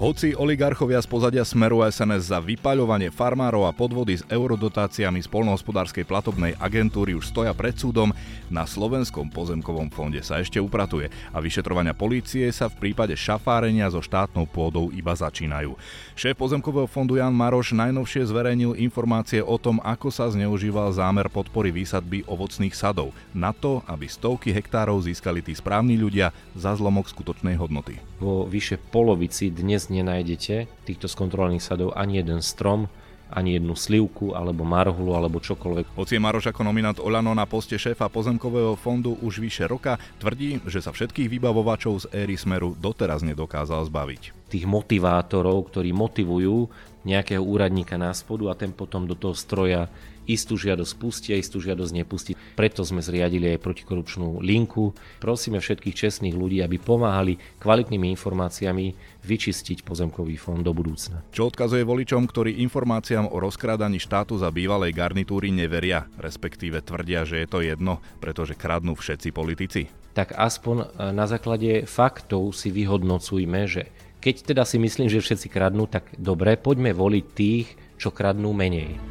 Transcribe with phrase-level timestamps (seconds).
[0.00, 6.08] Hoci oligarchovia z pozadia Smeru SNS za vypaľovanie farmárov a podvody s eurodotáciami z polnohospodárskej
[6.08, 8.08] platobnej agentúry už stoja pred súdom,
[8.48, 14.00] na Slovenskom pozemkovom fonde sa ešte upratuje a vyšetrovania polície sa v prípade šafárenia so
[14.00, 15.76] štátnou pôdou iba začínajú.
[16.16, 21.76] Šéf pozemkového fondu Jan Maroš najnovšie zverejnil informácie o tom, ako sa zneužíval zámer podpory
[21.76, 27.60] výsadby ovocných sadov na to, aby stovky hektárov získali tí správni ľudia za zlomok skutočnej
[27.60, 28.00] hodnoty.
[28.16, 32.86] Vo vyše polovici dnes nenájdete týchto skontrolovaných sadov ani jeden strom,
[33.30, 35.94] ani jednu slivku, alebo marhulu, alebo čokoľvek.
[35.94, 40.58] Hoci je Maroš ako nominant Olano na poste šéfa pozemkového fondu už vyše roka, tvrdí,
[40.66, 44.50] že sa všetkých vybavovačov z éry Smeru doteraz nedokázal zbaviť.
[44.50, 46.66] Tých motivátorov, ktorí motivujú
[47.06, 49.86] nejakého úradníka na spodu a ten potom do toho stroja
[50.26, 52.32] istú žiadosť pustí a istú žiadosť nepustí.
[52.56, 54.92] Preto sme zriadili aj protikorupčnú linku.
[55.22, 61.24] Prosíme všetkých čestných ľudí, aby pomáhali kvalitnými informáciami vyčistiť pozemkový fond do budúcna.
[61.30, 67.44] Čo odkazuje voličom, ktorí informáciám o rozkrádaní štátu za bývalej garnitúry neveria, respektíve tvrdia, že
[67.44, 69.92] je to jedno, pretože kradnú všetci politici?
[70.10, 73.82] Tak aspoň e, na základe faktov si vyhodnocujme, že
[74.20, 79.09] keď teda si myslím, že všetci kradnú, tak dobre, poďme voliť tých, čo kradnú menej.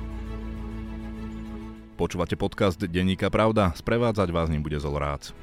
[2.00, 5.36] Počúvate podcast Denníka Pravda, sprevádzať vás ním bude Zolrác.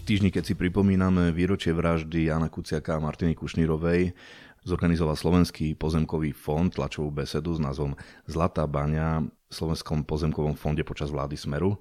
[0.00, 4.16] V týždni, keď si pripomíname výročie vraždy Jana Kuciaka a Martiny Kušnírovej,
[4.64, 7.92] zorganizoval Slovenský pozemkový fond tlačovú besedu s názvom
[8.24, 11.76] Zlatá baňa v Slovenskom pozemkovom fonde počas vlády Smeru.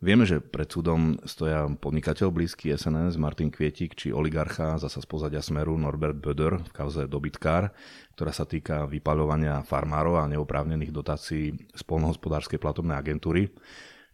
[0.00, 5.44] Vieme, že pred súdom stoja podnikateľ blízky SNS Martin Kvietik či oligarcha zasa z pozadia
[5.44, 7.68] Smeru Norbert Böder v kauze dobytkár,
[8.16, 13.52] ktorá sa týka vypaľovania farmárov a neoprávnených dotácií z polnohospodárskej platobnej agentúry.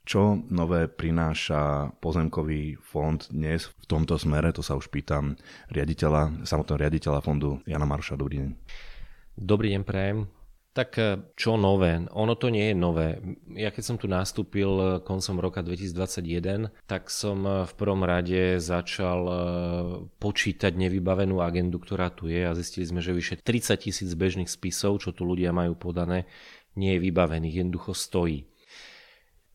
[0.03, 4.51] Čo nové prináša pozemkový fond dnes v tomto smere?
[4.59, 5.39] To sa už pýtam
[5.71, 8.19] riaditeľa, samotného riaditeľa fondu Jana Marša.
[8.19, 8.51] Dobrý deň.
[9.39, 10.27] Dobrý deň, prajem.
[10.77, 12.05] Tak e, čo nové?
[12.13, 13.17] Ono to nie je nové.
[13.57, 18.61] Ja keď som tu nastúpil e, koncom roka 2021, tak som e, v prvom rade
[18.61, 19.25] začal
[20.21, 25.01] počítať nevybavenú agendu, ktorá tu je a zistili sme, že vyše 30 tisíc bežných spisov,
[25.01, 26.29] čo tu ľudia majú podané,
[26.77, 28.45] nie je vybavených, jednoducho stojí.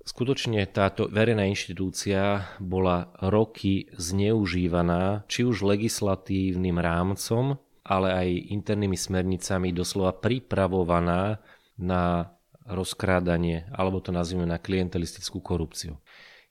[0.02, 9.74] Skutočne táto verejná inštitúcia bola roky zneužívaná či už legislatívnym rámcom, ale aj internými smernicami
[9.74, 11.42] doslova pripravovaná
[11.82, 12.34] na
[12.70, 15.98] rozkrádanie, alebo to nazvime na klientelistickú korupciu.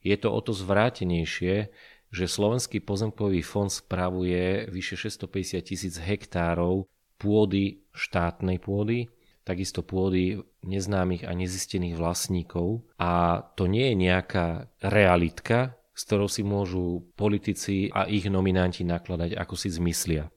[0.02, 1.70] Je to o to zvrátenejšie,
[2.10, 6.90] že Slovenský pozemkový fond spravuje vyše 650 tisíc hektárov
[7.20, 9.06] pôdy štátnej pôdy,
[9.46, 12.82] takisto pôdy neznámych a nezistených vlastníkov.
[12.98, 19.36] A to nie je nejaká realitka, s ktorou si môžu politici a ich nominanti nakladať,
[19.36, 20.32] ako si zmyslia.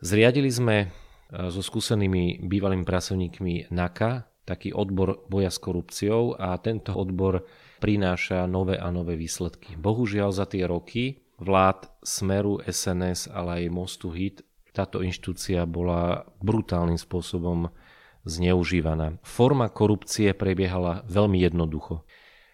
[0.00, 0.86] Zriadili sme e,
[1.52, 7.46] so skúsenými bývalými pracovníkmi NAKA taký odbor boja s korupciou a tento odbor
[7.78, 9.78] prináša nové a nové výsledky.
[9.78, 14.42] Bohužiaľ za tie roky vlád Smeru, SNS, ale aj Mostu HIT
[14.74, 17.70] táto inštitúcia bola brutálnym spôsobom
[18.26, 19.18] zneužívaná.
[19.24, 22.04] Forma korupcie prebiehala veľmi jednoducho.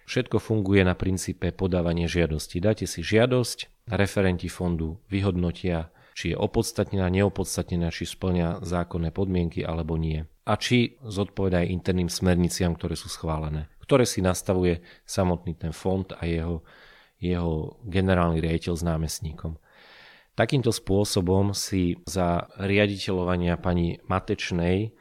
[0.06, 2.62] Všetko funguje na princípe podávania žiadosti.
[2.62, 10.00] Dáte si žiadosť, referenti fondu vyhodnotia či je opodstatnená, neopodstatnená, či splňa zákonné podmienky alebo
[10.00, 10.25] nie.
[10.49, 16.09] A či zodpoveda aj interným smerniciam, ktoré sú schválené, ktoré si nastavuje samotný ten fond
[16.16, 16.65] a jeho,
[17.21, 19.60] jeho generálny riaditeľ s námestníkom.
[20.32, 24.97] Takýmto spôsobom si za riaditeľovania pani Matečnej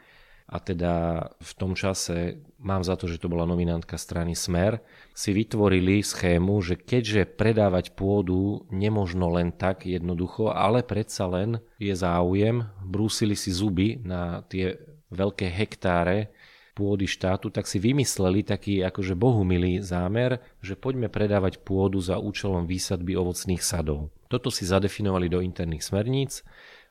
[0.52, 4.82] a teda v tom čase mám za to, že to bola nominantka strany Smer,
[5.14, 11.94] si vytvorili schému, že keďže predávať pôdu nemožno len tak jednoducho, ale predsa len je
[11.94, 14.82] záujem, brúsili si zuby na tie
[15.14, 16.34] veľké hektáre
[16.76, 22.68] pôdy štátu, tak si vymysleli taký akože bohumilý zámer, že poďme predávať pôdu za účelom
[22.68, 24.12] výsadby ovocných sadov.
[24.28, 26.44] Toto si zadefinovali do interných smerníc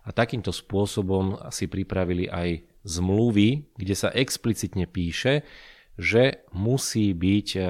[0.08, 5.44] a takýmto spôsobom si pripravili aj zmluvy, kde sa explicitne píše,
[5.94, 7.60] že musí byť e,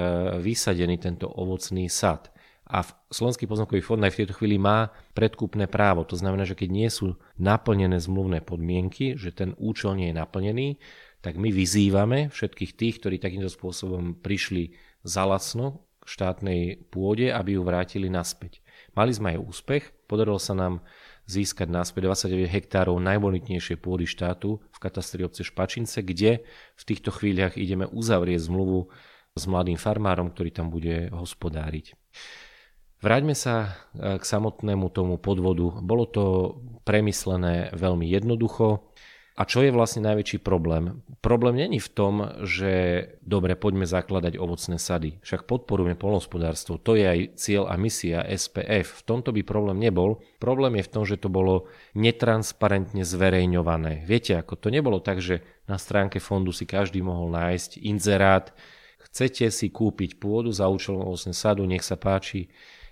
[0.41, 2.33] vysadený tento ovocný sad.
[2.65, 2.81] A
[3.13, 6.01] Slovenský pozemkový fond aj v tejto chvíli má predkupné právo.
[6.09, 10.67] To znamená, že keď nie sú naplnené zmluvné podmienky, že ten účel nie je naplnený,
[11.21, 14.73] tak my vyzývame všetkých tých, ktorí takýmto spôsobom prišli
[15.05, 18.65] za lacno k štátnej pôde, aby ju vrátili naspäť.
[18.97, 20.81] Mali sme aj úspech, podarilo sa nám
[21.25, 26.45] získať náspäť 29 hektárov najbonitnejšej pôdy štátu v katastri obce Špačince, kde
[26.77, 28.89] v týchto chvíľach ideme uzavrieť zmluvu
[29.35, 31.97] s mladým farmárom, ktorý tam bude hospodáriť.
[33.03, 35.77] Vráťme sa k samotnému tomu podvodu.
[35.83, 36.23] Bolo to
[36.87, 38.94] premyslené veľmi jednoducho.
[39.35, 41.03] A čo je vlastne najväčší problém?
[41.19, 45.19] Problém není v tom, že dobre, poďme zakladať ovocné sady.
[45.27, 49.03] Však podporujeme polnospodárstvo, to je aj cieľ a misia SPF.
[49.03, 50.23] V tomto by problém nebol.
[50.39, 51.67] Problém je v tom, že to bolo
[51.99, 54.07] netransparentne zverejňované.
[54.07, 58.55] Viete, ako to nebolo tak, že na stránke fondu si každý mohol nájsť inzerát,
[59.03, 62.47] chcete si kúpiť pôdu za účelom ovocné sadu, nech sa páči,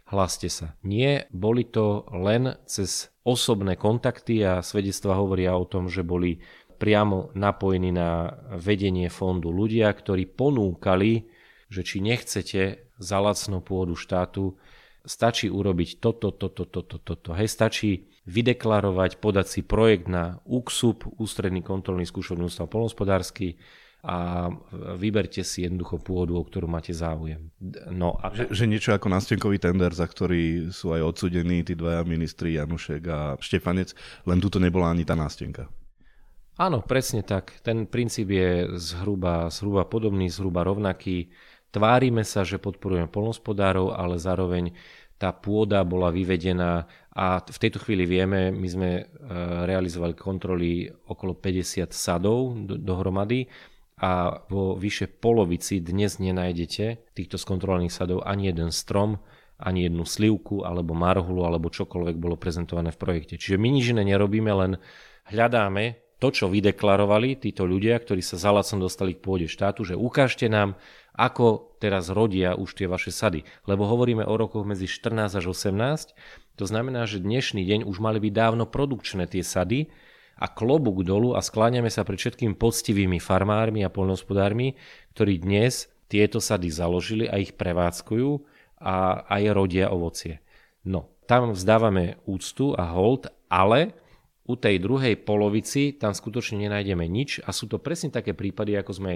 [0.10, 0.76] hlaste sa.
[0.84, 6.44] Nie, boli to len cez osobné kontakty a svedectva hovoria o tom, že boli
[6.76, 11.32] priamo napojení na vedenie fondu ľudia, ktorí ponúkali,
[11.72, 14.60] že či nechcete za lacnú pôdu štátu,
[15.04, 17.36] stačí urobiť toto, toto, toto, toto.
[17.36, 23.60] Hej, stačí vydeklarovať, podať si projekt na UKSUP, Ústredný kontrolný skúšovný ústav polnospodársky,
[24.04, 24.52] a
[25.00, 27.48] vyberte si jednoducho pôdu, o ktorú máte záujem.
[27.88, 28.36] No a...
[28.36, 33.02] že, že niečo ako nástenkový tender, za ktorý sú aj odsudení tí dvaja ministri Janušek
[33.08, 33.96] a Štefanec,
[34.28, 35.72] len tuto nebola ani tá nástenka.
[36.60, 37.64] Áno, presne tak.
[37.64, 41.32] Ten princíp je zhruba, zhruba podobný, zhruba rovnaký.
[41.72, 44.76] Tvárime sa, že podporujeme polnospodárov, ale zároveň
[45.16, 46.86] tá pôda bola vyvedená
[47.16, 49.04] a v tejto chvíli vieme, my sme e,
[49.64, 53.48] realizovali kontroly okolo 50 sadov dohromady
[54.04, 59.24] a vo vyše polovici dnes nenájdete týchto skontrolovaných sadov ani jeden strom,
[59.56, 63.40] ani jednu slivku alebo marhulu alebo čokoľvek bolo prezentované v projekte.
[63.40, 64.76] Čiže my nič iné nerobíme, len
[65.32, 69.96] hľadáme to, čo vydeklarovali títo ľudia, ktorí sa za lacom dostali k pôde štátu, že
[69.96, 70.76] ukážte nám,
[71.16, 73.48] ako teraz rodia už tie vaše sady.
[73.72, 76.12] Lebo hovoríme o rokoch medzi 14 až 18,
[76.60, 79.88] to znamená, že dnešný deň už mali byť dávno produkčné tie sady,
[80.38, 84.76] a klobúk dolu a skláňame sa pred všetkým poctivými farmármi a poľnohospodármi,
[85.14, 88.30] ktorí dnes tieto sady založili a ich prevádzkujú
[88.84, 90.44] a aj rodia ovocie.
[90.84, 93.96] No, tam vzdávame úctu a hold, ale
[94.44, 98.92] u tej druhej polovici tam skutočne nenájdeme nič a sú to presne také prípady, ako
[98.92, 99.14] sme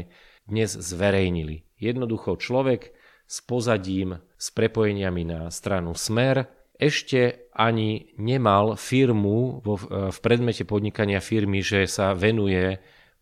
[0.47, 1.67] dnes zverejnili.
[1.75, 2.95] Jednoducho človek
[3.27, 9.75] s pozadím, s prepojeniami na stranu Smer, ešte ani nemal firmu vo,
[10.13, 12.77] v predmete podnikania firmy, že sa venuje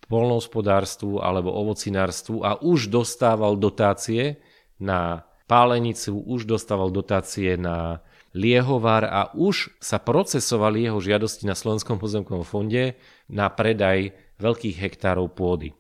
[0.06, 4.38] polnohospodárstvu alebo ovocinárstvu a už dostával dotácie
[4.78, 8.04] na pálenicu, už dostával dotácie na
[8.36, 13.00] liehovar a už sa procesovali jeho žiadosti na Slovenskom pozemkovom fonde
[13.32, 15.72] na predaj veľkých hektárov pôdy.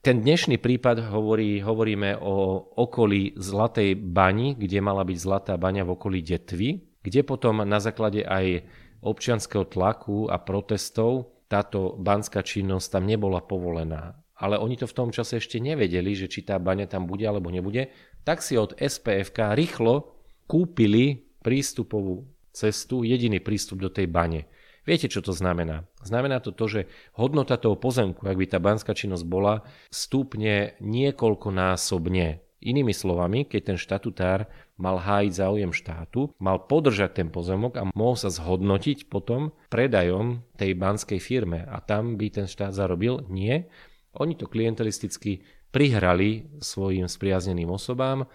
[0.00, 5.92] Ten dnešný prípad hovorí, hovoríme o okolí Zlatej bani, kde mala byť Zlatá baňa v
[5.92, 8.64] okolí Detvy, kde potom na základe aj
[9.00, 14.14] občianského tlaku a protestov táto banská činnosť tam nebola povolená.
[14.40, 17.52] Ale oni to v tom čase ešte nevedeli, že či tá baňa tam bude alebo
[17.52, 17.92] nebude,
[18.24, 20.16] tak si od SPFK rýchlo
[20.48, 24.48] kúpili prístupovú cestu, jediný prístup do tej bane.
[24.88, 25.84] Viete, čo to znamená?
[26.00, 26.80] Znamená to to, že
[27.12, 29.60] hodnota toho pozemku, ak by tá banská činnosť bola,
[29.92, 32.40] stúpne niekoľkonásobne.
[32.60, 34.44] Inými slovami, keď ten štatutár
[34.76, 40.76] mal hájiť záujem štátu, mal podržať ten pozemok a mohol sa zhodnotiť potom predajom tej
[40.76, 43.24] banskej firme a tam by ten štát zarobil?
[43.32, 43.72] Nie.
[44.12, 45.40] Oni to klientelisticky
[45.72, 48.28] prihrali svojim spriazneným osobám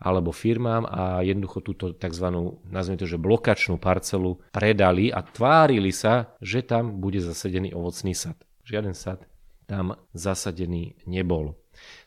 [0.00, 2.26] alebo firmám a jednoducho túto tzv.
[2.66, 8.34] nazvime to, že blokačnú parcelu predali a tvárili sa, že tam bude zasadený ovocný sad.
[8.64, 9.30] Žiaden sad
[9.70, 11.54] tam zasadený nebol.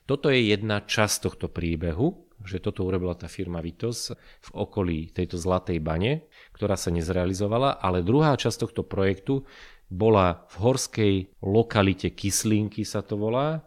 [0.03, 5.39] Toto je jedna časť tohto príbehu, že toto urobila tá firma Vitos v okolí tejto
[5.39, 9.48] Zlatej bane, ktorá sa nezrealizovala, ale druhá časť tohto projektu
[9.88, 13.63] bola v horskej lokalite Kyslinky sa to volá,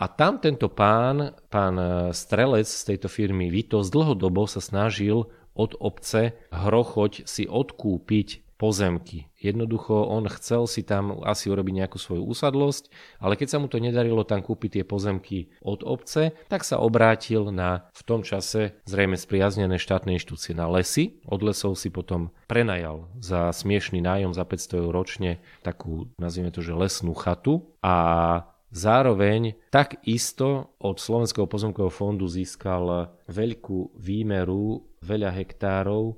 [0.00, 1.76] a tam tento pán, pán
[2.16, 9.32] Strelec z tejto firmy Vitos dlhodobo sa snažil od obce Hrochoť si odkúpiť pozemky.
[9.40, 13.80] Jednoducho on chcel si tam asi urobiť nejakú svoju usadlosť, ale keď sa mu to
[13.80, 19.16] nedarilo tam kúpiť tie pozemky od obce, tak sa obrátil na v tom čase zrejme
[19.16, 21.24] spriaznené štátne inštitúcie na lesy.
[21.24, 26.60] Od lesov si potom prenajal za smiešný nájom za 500 eur ročne takú, nazvime to,
[26.60, 36.14] že lesnú chatu a Zároveň takisto od Slovenského pozemkového fondu získal veľkú výmeru, veľa hektárov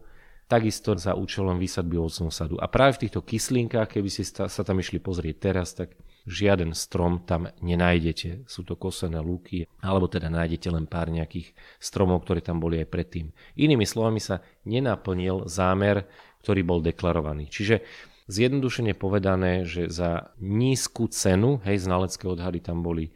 [0.52, 2.60] takisto za účelom výsadby ovocného sadu.
[2.60, 5.96] A práve v týchto kyslinkách, keby ste sa tam išli pozrieť teraz, tak
[6.28, 8.44] žiaden strom tam nenájdete.
[8.44, 12.92] Sú to kosené lúky, alebo teda nájdete len pár nejakých stromov, ktoré tam boli aj
[12.92, 13.32] predtým.
[13.56, 16.04] Inými slovami sa nenaplnil zámer,
[16.44, 17.48] ktorý bol deklarovaný.
[17.48, 17.80] Čiže
[18.28, 23.08] zjednodušene povedané, že za nízku cenu, hej, znalecké odhady tam boli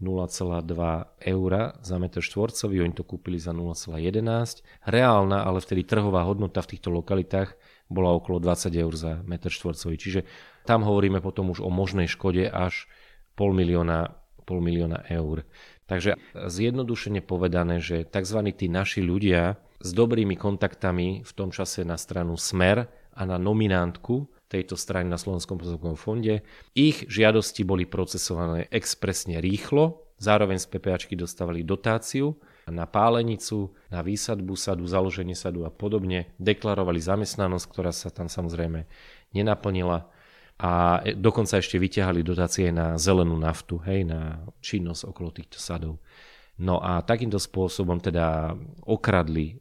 [0.00, 1.52] 0,2 eur
[1.84, 4.64] za meter štvorcový, oni to kúpili za 0,11.
[4.88, 7.54] Reálna, ale vtedy trhová hodnota v týchto lokalitách
[7.92, 10.00] bola okolo 20 eur za meter štvorcový.
[10.00, 10.20] Čiže
[10.64, 12.88] tam hovoríme potom už o možnej škode až
[13.36, 14.16] pol milióna,
[14.48, 15.44] pol milióna eur.
[15.84, 18.40] Takže zjednodušene povedané, že tzv.
[18.56, 24.30] tí naši ľudia s dobrými kontaktami v tom čase na stranu Smer a na nominantku
[24.50, 26.42] tejto strany na Slovenskom pozemkovom fonde.
[26.74, 32.34] Ich žiadosti boli procesované expresne rýchlo, zároveň z PPAčky dostávali dotáciu
[32.66, 36.34] na pálenicu, na výsadbu sadu, založenie sadu a podobne.
[36.42, 38.84] Deklarovali zamestnanosť, ktorá sa tam samozrejme
[39.32, 40.10] nenaplnila
[40.60, 45.96] a dokonca ešte vyťahali dotácie na zelenú naftu, hej, na činnosť okolo týchto sadov.
[46.60, 48.52] No a takýmto spôsobom teda
[48.84, 49.56] okradli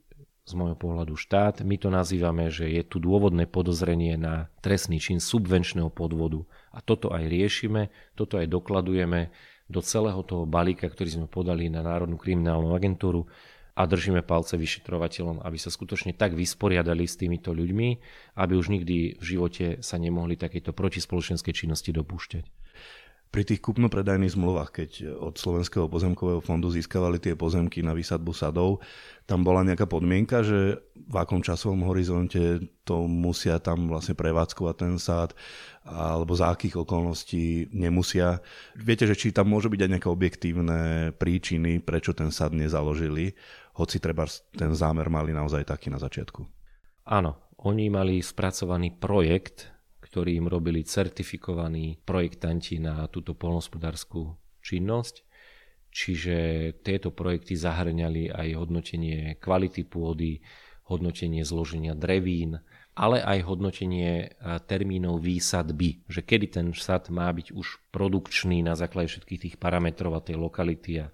[0.49, 1.61] z môjho pohľadu štát.
[1.61, 6.41] My to nazývame, že je tu dôvodné podozrenie na trestný čin subvenčného podvodu.
[6.73, 9.29] A toto aj riešime, toto aj dokladujeme
[9.69, 13.29] do celého toho balíka, ktorý sme podali na Národnú kriminálnu agentúru
[13.77, 17.89] a držíme palce vyšetrovateľom, aby sa skutočne tak vysporiadali s týmito ľuďmi,
[18.35, 22.58] aby už nikdy v živote sa nemohli takéto protispoločenskej činnosti dopúšťať.
[23.29, 24.89] Pri tých kupno-predajných zmluvách, keď
[25.21, 28.81] od Slovenského pozemkového fondu získavali tie pozemky na výsadbu sadov,
[29.29, 34.97] tam bola nejaká podmienka, že v akom časovom horizonte to musia tam vlastne prevádzkovať ten
[34.97, 35.37] sád,
[35.85, 38.41] alebo za akých okolností nemusia.
[38.73, 40.79] Viete, že či tam môže byť aj nejaké objektívne
[41.13, 43.37] príčiny, prečo ten sad nezaložili,
[43.77, 44.25] hoci treba
[44.57, 46.49] ten zámer mali naozaj taký na začiatku.
[47.05, 49.69] Áno, oni mali spracovaný projekt
[50.09, 54.33] ktorý im robili certifikovaní projektanti na túto polnospodárskú
[54.65, 55.21] činnosť.
[55.89, 56.37] Čiže
[56.81, 60.41] tieto projekty zahrňali aj hodnotenie kvality pôdy,
[60.89, 62.61] hodnotenie zloženia drevín,
[62.97, 64.33] ale aj hodnotenie
[64.65, 70.17] termínov výsadby, že kedy ten sad má byť už produkčný na základe všetkých tých parametrov
[70.17, 71.13] a tej lokality a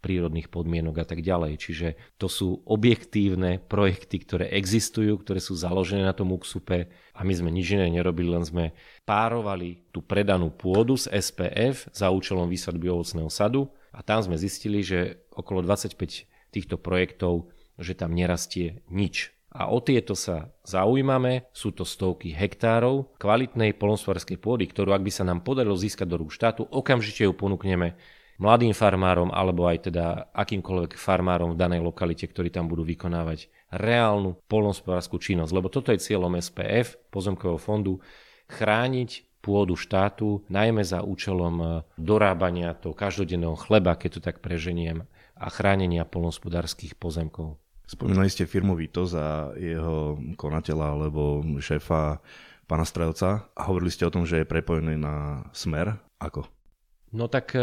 [0.00, 1.60] prírodných podmienok a tak ďalej.
[1.60, 7.32] Čiže to sú objektívne projekty, ktoré existujú, ktoré sú založené na tom UKSUPE a my
[7.36, 8.72] sme nič iné nerobili, len sme
[9.04, 14.80] párovali tú predanú pôdu z SPF za účelom výsadby ovocného sadu a tam sme zistili,
[14.80, 15.94] že okolo 25
[16.50, 19.36] týchto projektov, že tam nerastie nič.
[19.50, 25.10] A o tieto sa zaujímame, sú to stovky hektárov kvalitnej polnospodárskej pôdy, ktorú ak by
[25.10, 27.98] sa nám podarilo získať do rúk štátu, okamžite ju ponúkneme
[28.40, 34.40] mladým farmárom alebo aj teda akýmkoľvek farmárom v danej lokalite, ktorí tam budú vykonávať reálnu
[34.48, 35.52] polnospodárskú činnosť.
[35.52, 38.00] Lebo toto je cieľom SPF, pozemkového fondu,
[38.48, 41.66] chrániť pôdu štátu, najmä za účelom e,
[41.96, 45.08] dorábania toho každodenného chleba, keď to tak preženiem,
[45.40, 47.56] a chránenia polnospodárských pozemkov.
[47.88, 52.20] Spomínali ste firmu Vitos a jeho konateľa alebo šéfa
[52.68, 55.98] pána Strelca a hovorili ste o tom, že je prepojený na Smer.
[56.20, 56.59] Ako?
[57.10, 57.62] No tak e,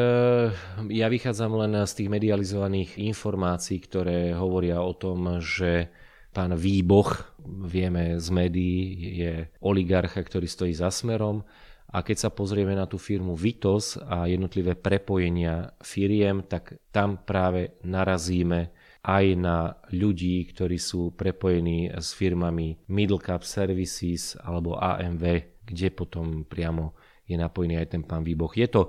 [0.91, 5.87] ja vychádzam len z tých medializovaných informácií, ktoré hovoria o tom, že
[6.35, 8.83] pán Výboch, vieme z médií,
[9.23, 11.47] je oligarcha, ktorý stojí za smerom.
[11.87, 17.79] A keď sa pozrieme na tú firmu Vitos a jednotlivé prepojenia firiem, tak tam práve
[17.87, 18.75] narazíme
[19.07, 25.23] aj na ľudí, ktorí sú prepojení s firmami Middle Cap Services alebo AMV,
[25.63, 26.91] kde potom priamo
[27.27, 28.55] je napojený aj ten pán Výboch.
[28.55, 28.87] Je to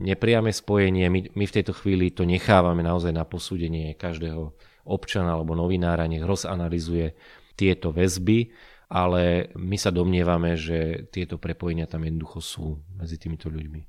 [0.00, 1.06] nepriame spojenie.
[1.12, 4.56] My, my v tejto chvíli to nechávame naozaj na posúdenie každého
[4.88, 7.14] občana alebo novinára, nech rozanalizuje
[7.54, 8.50] tieto väzby,
[8.90, 12.66] ale my sa domnievame, že tieto prepojenia tam jednoducho sú
[12.96, 13.86] medzi týmito ľuďmi.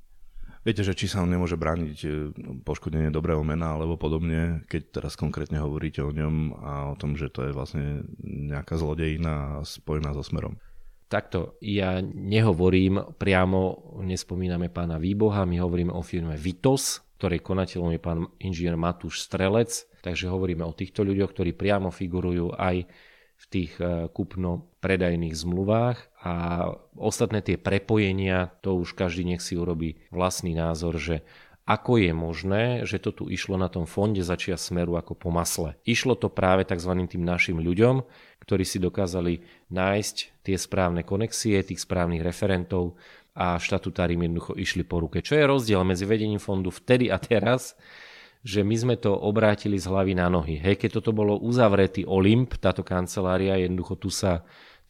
[0.61, 2.09] Viete, že či sa nemôže brániť e,
[2.61, 7.33] poškodenie dobrého mena alebo podobne, keď teraz konkrétne hovoríte o ňom a o tom, že
[7.33, 10.61] to je vlastne nejaká zlodejina spojená so smerom.
[11.11, 17.99] Takto, ja nehovorím priamo, nespomíname pána Výboha, my hovoríme o firme Vitos, ktorej konateľom je
[17.99, 22.87] pán inžinier Matúš Strelec, takže hovoríme o týchto ľuďoch, ktorí priamo figurujú aj
[23.41, 25.97] v tých e, kúpno-predajných zmluvách.
[26.23, 26.33] A
[26.95, 31.27] ostatné tie prepojenia, to už každý nech si urobí vlastný názor, že
[31.65, 35.77] ako je možné, že to tu išlo na tom fonde začia smeru ako po masle.
[35.85, 36.91] Išlo to práve tzv.
[37.05, 38.01] tým našim ľuďom,
[38.41, 42.97] ktorí si dokázali nájsť tie správne konexie, tých správnych referentov
[43.37, 45.21] a štatutári jednoducho išli po ruke.
[45.23, 47.77] Čo je rozdiel medzi vedením fondu vtedy a teraz,
[48.41, 50.57] že my sme to obrátili z hlavy na nohy.
[50.57, 54.41] Hej, keď toto bolo uzavretý Olymp, táto kancelária, jednoducho tu sa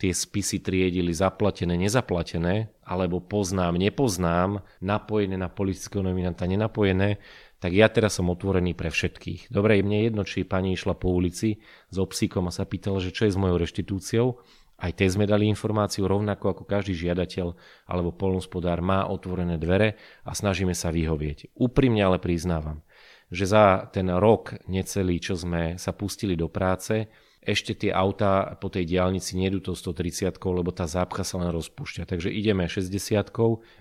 [0.01, 7.21] tie spisy triedili zaplatené, nezaplatené, alebo poznám, nepoznám, napojené na politického nominanta, nenapojené,
[7.61, 9.53] tak ja teraz som otvorený pre všetkých.
[9.53, 11.61] Dobre, mne jedno, či pani išla po ulici
[11.93, 14.41] s obsíkom a sa pýtala, že čo je s mojou reštitúciou,
[14.81, 17.53] Aj tej sme dali informáciu rovnako ako každý žiadateľ
[17.85, 21.53] alebo polnospodár má otvorené dvere a snažíme sa vyhovieť.
[21.53, 22.81] Úprimne ale priznávam,
[23.29, 27.05] že za ten rok necelý, čo sme sa pustili do práce,
[27.41, 32.05] ešte tie autá po tej diálnici nejdu to 130, lebo tá zápcha sa len rozpúšťa.
[32.05, 32.93] Takže ideme 60,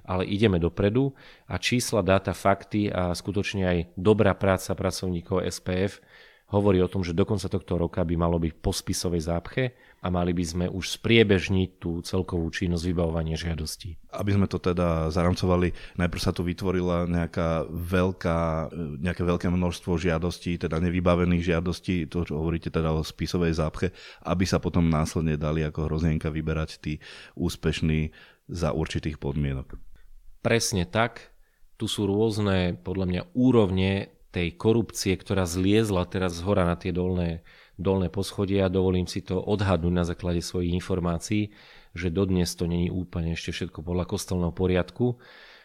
[0.08, 1.12] ale ideme dopredu
[1.44, 6.00] a čísla, dáta, fakty a skutočne aj dobrá práca pracovníkov SPF
[6.50, 10.08] hovorí o tom, že do konca tohto roka by malo byť po spisovej zápche a
[10.08, 14.00] mali by sme už spriebežniť tú celkovú činnosť vybavovania žiadostí.
[14.16, 20.56] Aby sme to teda zaramcovali, najprv sa tu vytvorila nejaká veľká, nejaké veľké množstvo žiadostí,
[20.56, 23.92] teda nevybavených žiadostí, to čo hovoríte teda o spisovej zápche,
[24.24, 26.92] aby sa potom následne dali ako hrozienka vyberať tí
[27.36, 28.10] úspešní
[28.48, 29.76] za určitých podmienok.
[30.40, 31.36] Presne tak.
[31.76, 36.94] Tu sú rôzne, podľa mňa, úrovne tej korupcie, ktorá zliezla teraz z hora na tie
[36.94, 37.44] dolné
[37.80, 41.50] dolné poschodie a dovolím si to odhadnúť na základe svojich informácií,
[41.96, 45.18] že dodnes to není úplne ešte všetko podľa kostolného poriadku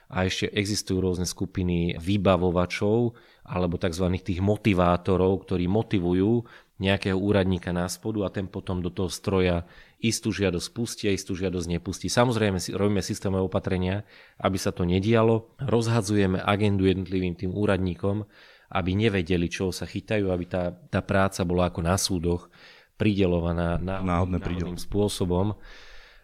[0.10, 3.14] a ešte existujú rôzne skupiny vybavovačov
[3.46, 4.06] alebo tzv.
[4.22, 6.46] tých motivátorov, ktorí motivujú
[6.76, 9.64] nejakého úradníka na spodu a ten potom do toho stroja
[10.04, 12.12] istú žiadosť pustí a istú žiadosť nepustí.
[12.12, 14.04] Samozrejme robíme systémové opatrenia,
[14.44, 15.56] aby sa to nedialo.
[15.64, 18.28] Rozhadzujeme agendu jednotlivým tým úradníkom,
[18.75, 22.51] aby nevedeli, čo sa chytajú, aby tá, tá práca bola ako na súdoch
[23.00, 24.75] pridelovaná náhodným pridel.
[24.75, 25.55] spôsobom.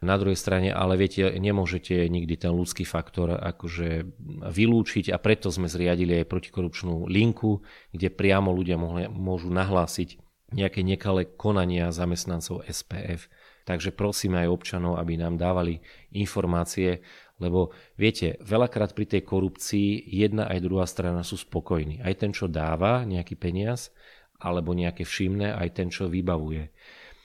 [0.02, 4.18] Na druhej strane, ale viete, nemôžete nikdy ten ľudský faktor akože
[4.50, 7.62] vylúčiť a preto sme zriadili aj protikorupčnú linku,
[7.94, 10.18] kde priamo ľudia mohli, môžu nahlásiť
[10.58, 13.30] nejaké nekalé konania zamestnancov SPF.
[13.62, 15.86] Takže prosíme aj občanov, aby nám dávali
[16.18, 17.06] informácie,
[17.42, 22.06] lebo viete, veľakrát pri tej korupcii jedna aj druhá strana sú spokojní.
[22.06, 23.90] Aj ten, čo dáva nejaký peniaz,
[24.38, 26.70] alebo nejaké všimné, aj ten, čo vybavuje.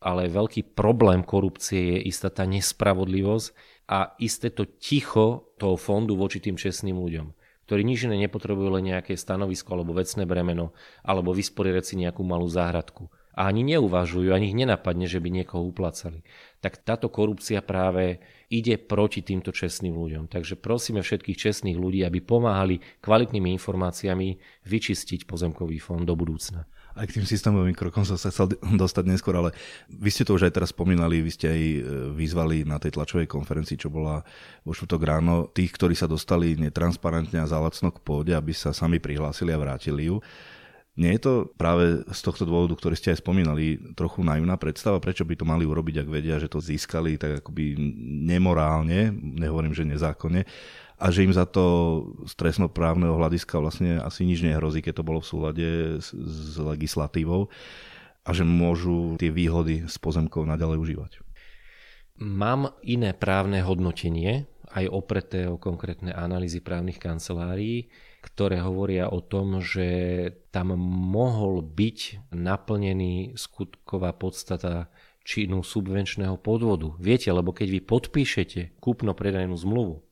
[0.00, 3.46] Ale veľký problém korupcie je istá tá nespravodlivosť
[3.92, 8.94] a isté to ticho toho fondu voči tým čestným ľuďom ktorí nič iné nepotrebujú len
[8.94, 10.70] nejaké stanovisko alebo vecné bremeno,
[11.02, 13.10] alebo vysporiadať si nejakú malú záhradku.
[13.36, 16.24] A ani neuvažujú, ani ich nenapadne, že by niekoho uplacali.
[16.60, 20.30] Tak táto korupcia práve ide proti týmto čestným ľuďom.
[20.30, 26.64] Takže prosíme všetkých čestných ľudí, aby pomáhali kvalitnými informáciami vyčistiť pozemkový fond do budúcna.
[26.96, 29.52] Aj k tým systémovým krokom som sa chcel dostať neskôr, ale
[29.92, 31.80] vy ste to už aj teraz spomínali, vy ste aj e,
[32.16, 34.24] vyzvali na tej tlačovej konferencii, čo bola
[34.64, 38.96] vo štvrtok ráno, tých, ktorí sa dostali netransparentne a zalacno k pôde, aby sa sami
[38.96, 40.24] prihlásili a vrátili ju.
[40.96, 45.28] Nie je to práve z tohto dôvodu, ktorý ste aj spomínali, trochu naivná predstava, prečo
[45.28, 47.76] by to mali urobiť, ak vedia, že to získali tak akoby
[48.24, 50.48] nemorálne, nehovorím, že nezákonne,
[50.96, 51.64] a že im za to
[52.24, 55.68] z trestnoprávneho hľadiska vlastne asi nič nehrozí, keď to bolo v súlade
[56.00, 57.52] s, s legislatívou
[58.24, 61.12] a že môžu tie výhody z pozemkov naďalej užívať.
[62.16, 67.92] Mám iné právne hodnotenie, aj opreté o konkrétne analýzy právnych kancelárií
[68.26, 69.86] ktoré hovoria o tom, že
[70.50, 70.74] tam
[71.14, 74.90] mohol byť naplnený skutková podstata
[75.22, 76.98] činu subvenčného podvodu.
[76.98, 80.02] Viete, lebo keď vy podpíšete kúpno-predajnú zmluvu,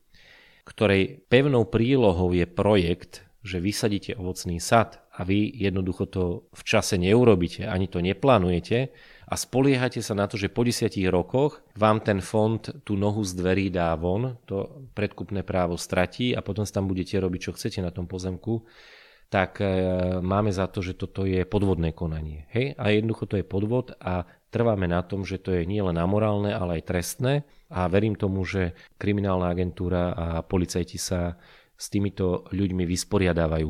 [0.63, 6.23] ktorej pevnou prílohou je projekt, že vysadíte ovocný sad a vy jednoducho to
[6.55, 8.95] v čase neurobíte, ani to neplánujete,
[9.25, 13.33] a spoliehate sa na to, že po desiatich rokoch vám ten fond tú nohu z
[13.37, 17.89] dverí dá von, to predkupné právo stratí a potom tam budete robiť, čo chcete na
[17.89, 18.65] tom pozemku,
[19.33, 19.67] tak e,
[20.21, 22.47] máme za to, že toto je podvodné konanie.
[22.53, 22.77] Hej?
[22.77, 26.79] A jednoducho to je podvod a trváme na tom, že to je nielen amorálne, ale
[26.79, 31.35] aj trestné a verím tomu, že kriminálna agentúra a policajti sa
[31.75, 33.69] s týmito ľuďmi vysporiadávajú.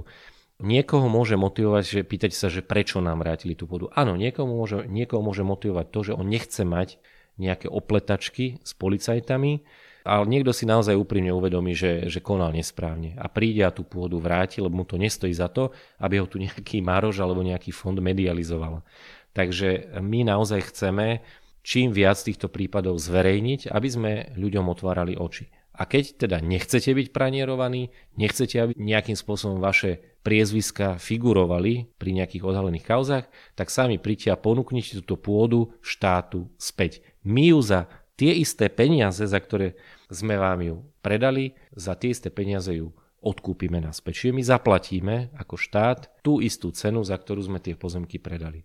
[0.63, 3.91] Niekoho môže motivovať, že pýtať sa, že prečo nám vrátili tú vodu.
[3.99, 7.03] Áno, niekoho môže, niekoho môže motivovať to, že on nechce mať
[7.35, 9.67] nejaké opletačky s policajtami,
[10.07, 14.23] ale niekto si naozaj úprimne uvedomí, že, že konal nesprávne a príde a tú pôdu
[14.23, 17.99] vráti, lebo mu to nestojí za to, aby ho tu nejaký marož alebo nejaký fond
[17.99, 18.87] medializoval.
[19.35, 21.25] Takže my naozaj chceme
[21.65, 25.49] čím viac týchto prípadov zverejniť, aby sme ľuďom otvárali oči.
[25.75, 32.47] A keď teda nechcete byť pranierovaní, nechcete, aby nejakým spôsobom vaše priezviska figurovali pri nejakých
[32.47, 33.27] odhalených kauzach,
[33.59, 37.03] tak sami príďte a ponúknite túto pôdu štátu späť.
[37.27, 39.75] My ju za tie isté peniaze, za ktoré
[40.09, 44.29] sme vám ju predali, za tie isté peniaze ju odkúpime naspäť.
[44.29, 48.63] Čiže my zaplatíme ako štát tú istú cenu, za ktorú sme tie pozemky predali.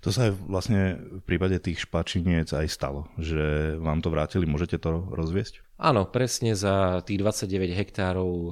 [0.00, 4.48] To sa vlastne v prípade tých špačiniec aj stalo, že vám to vrátili.
[4.48, 5.60] Môžete to rozviesť?
[5.80, 8.50] Áno, presne za tých 29 hektárov e,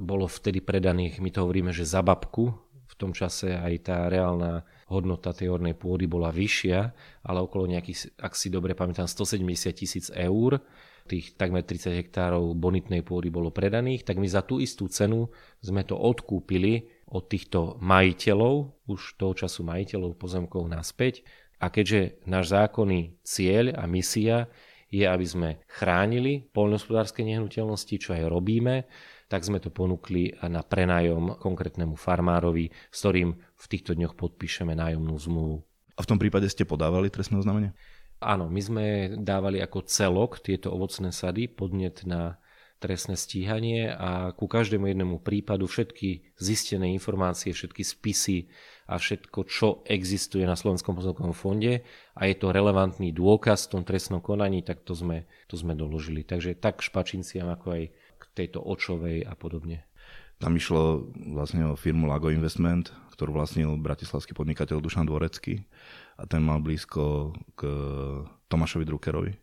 [0.00, 2.52] bolo vtedy predaných, my to hovoríme, že za babku.
[2.88, 6.80] V tom čase aj tá reálna hodnota tej ornej pôdy bola vyššia,
[7.24, 10.60] ale okolo nejakých, ak si dobre pamätám, 170 tisíc eur
[11.08, 15.82] tých takmer 30 hektárov bonitnej pôdy bolo predaných, tak my za tú istú cenu sme
[15.82, 21.20] to odkúpili od týchto majiteľov, už toho času majiteľov pozemkov naspäť.
[21.60, 24.48] A keďže náš zákonný cieľ a misia
[24.88, 28.88] je, aby sme chránili poľnohospodárske nehnuteľnosti, čo aj robíme,
[29.28, 35.16] tak sme to ponúkli na prenájom konkrétnemu farmárovi, s ktorým v týchto dňoch podpíšeme nájomnú
[35.16, 35.56] zmluvu.
[35.96, 37.72] A v tom prípade ste podávali trestné oznámenie?
[38.20, 38.84] Áno, my sme
[39.18, 42.41] dávali ako celok tieto ovocné sady podnet na
[42.82, 48.50] trestné stíhanie a ku každému jednému prípadu všetky zistené informácie, všetky spisy
[48.90, 51.86] a všetko, čo existuje na Slovenskom pozemkovom fonde
[52.18, 56.26] a je to relevantný dôkaz v tom trestnom konaní, tak to sme, to sme doložili.
[56.26, 59.86] Takže tak špačinciam, ako aj k tejto očovej a podobne.
[60.42, 65.62] Tam išlo vlastne o firmu Lago Investment, ktorú vlastnil bratislavský podnikateľ Dušan Dvorecký
[66.18, 67.62] a ten mal blízko k
[68.50, 69.41] Tomášovi Druckerovi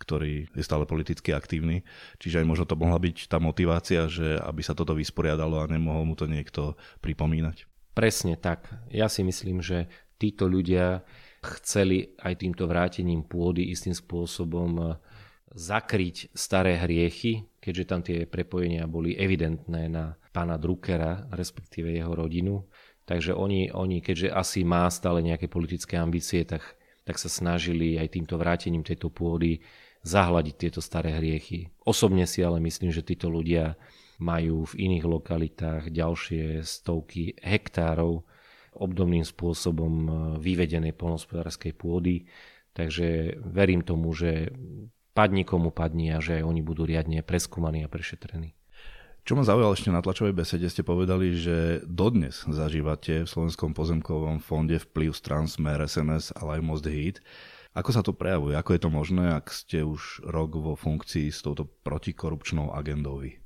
[0.00, 1.84] ktorý je stále politicky aktívny.
[2.16, 6.08] Čiže aj možno to mohla byť tá motivácia, že aby sa toto vysporiadalo a nemohol
[6.08, 7.68] mu to niekto pripomínať.
[7.92, 8.72] Presne tak.
[8.88, 11.04] Ja si myslím, že títo ľudia
[11.40, 14.96] chceli aj týmto vrátením pôdy istým spôsobom
[15.50, 22.70] zakryť staré hriechy, keďže tam tie prepojenia boli evidentné na pána Druckera, respektíve jeho rodinu.
[23.02, 26.62] Takže oni, oni keďže asi má stále nejaké politické ambície, tak,
[27.02, 29.58] tak sa snažili aj týmto vrátením tejto pôdy
[30.02, 31.68] zahladiť tieto staré hriechy.
[31.84, 33.76] Osobne si ale myslím, že títo ľudia
[34.20, 38.24] majú v iných lokalitách ďalšie stovky hektárov
[38.76, 42.28] obdobným spôsobom e, vyvedenej polnospodárskej pôdy.
[42.70, 44.54] Takže verím tomu, že
[45.10, 48.54] padni komu padni a že oni budú riadne preskúmaní a prešetrení.
[49.20, 54.40] Čo ma zaujalo ešte na tlačovej besede, ste povedali, že dodnes zažívate v Slovenskom pozemkovom
[54.40, 57.20] fonde vplyv strán Smer, SNS, ale aj Most Hit.
[57.70, 58.58] Ako sa to prejavuje?
[58.58, 63.38] Ako je to možné, ak ste už rok vo funkcii s touto protikorupčnou agendou vy?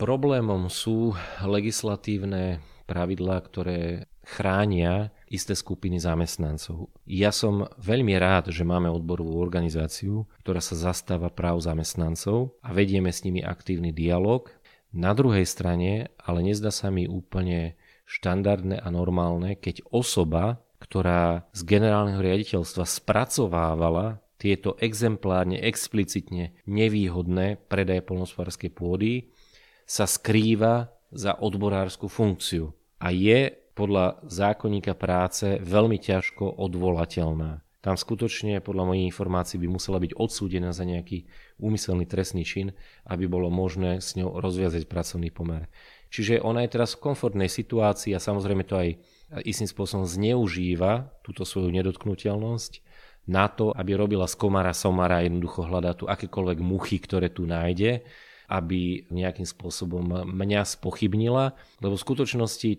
[0.00, 1.12] Problémom sú
[1.44, 6.88] legislatívne pravidlá, ktoré chránia isté skupiny zamestnancov.
[7.04, 13.12] Ja som veľmi rád, že máme odborovú organizáciu, ktorá sa zastáva práv zamestnancov a vedieme
[13.12, 14.48] s nimi aktívny dialog.
[14.88, 21.60] Na druhej strane ale nezdá sa mi úplne štandardné a normálne, keď osoba, ktorá z
[21.66, 29.12] generálneho riaditeľstva spracovávala tieto exemplárne, explicitne nevýhodné predaje polnospodárskej pôdy,
[29.82, 32.70] sa skrýva za odborárskú funkciu
[33.02, 37.66] a je podľa zákonníka práce veľmi ťažko odvolateľná.
[37.84, 41.30] Tam skutočne podľa mojich informácií by musela byť odsúdená za nejaký
[41.62, 42.74] úmyselný trestný čin,
[43.06, 45.70] aby bolo možné s ňou rozviazať pracovný pomer.
[46.10, 48.98] Čiže ona je teraz v komfortnej situácii a samozrejme to aj
[49.42, 52.84] istým spôsobom zneužíva túto svoju nedotknutelnosť
[53.26, 58.06] na to, aby robila z komara somara jednoducho hľadá tu akékoľvek muchy, ktoré tu nájde
[58.46, 62.70] aby nejakým spôsobom mňa spochybnila, lebo v skutočnosti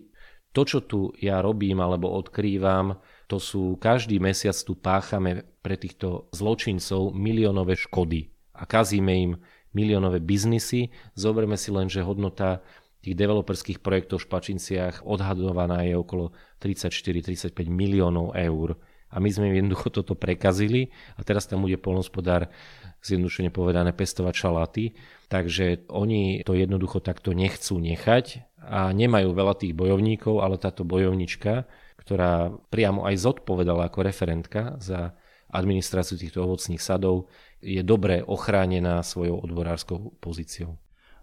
[0.56, 2.96] to, čo tu ja robím alebo odkrývam,
[3.28, 9.32] to sú každý mesiac tu páchame pre týchto zločincov miliónové škody a kazíme im
[9.76, 10.88] miliónové biznisy.
[11.12, 12.64] Zoberme si len, že hodnota
[12.98, 18.74] tých developerských projektov v Špačinciach odhadovaná je okolo 34-35 miliónov eur.
[19.08, 22.52] A my sme im jednoducho toto prekazili a teraz tam bude polnospodár
[23.00, 24.84] zjednodušene povedané pestovať šalaty.
[25.30, 31.64] Takže oni to jednoducho takto nechcú nechať a nemajú veľa tých bojovníkov, ale táto bojovnička,
[31.96, 35.16] ktorá priamo aj zodpovedala ako referentka za
[35.48, 37.32] administráciu týchto ovocných sadov,
[37.64, 40.76] je dobre ochránená svojou odborárskou pozíciou.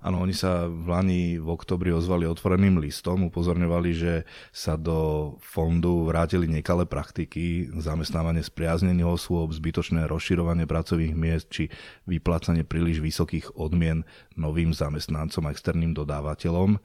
[0.06, 4.14] Áno, oni sa v Lani v oktobri ozvali otvoreným listom, upozorňovali, že
[4.54, 11.74] sa do fondu vrátili nekalé praktiky, zamestnávanie spriaznených osôb, zbytočné rozširovanie pracových miest či
[12.06, 14.06] vyplácanie príliš vysokých odmien
[14.38, 16.78] novým zamestnancom a externým dodávateľom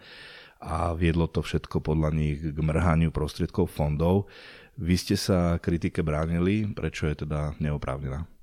[0.64, 4.32] a viedlo to všetko podľa nich k mrhaniu prostriedkov fondov.
[4.80, 8.39] Vy ste sa kritike bránili, prečo je teda neoprávnená?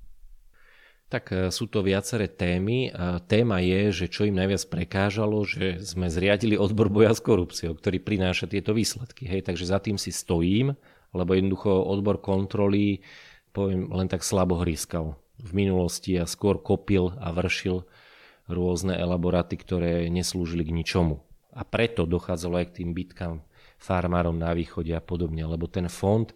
[1.08, 2.92] Tak e, sú to viaceré témy.
[3.26, 8.00] Téma je, že čo im najviac prekážalo, že sme zriadili odbor boja s korupciou, ktorý
[8.00, 9.24] prináša tieto výsledky.
[9.24, 10.76] Hej, takže za tým si stojím,
[11.16, 13.00] lebo jednoducho odbor kontroly,
[13.56, 17.88] poviem, len tak slabo hryskal v minulosti a skôr kopil a vršil
[18.48, 21.24] rôzne elaboráty, ktoré neslúžili k ničomu.
[21.56, 23.40] A preto dochádzalo aj k tým bitkám
[23.78, 26.28] farmárom na východe a podobne, lebo ten fond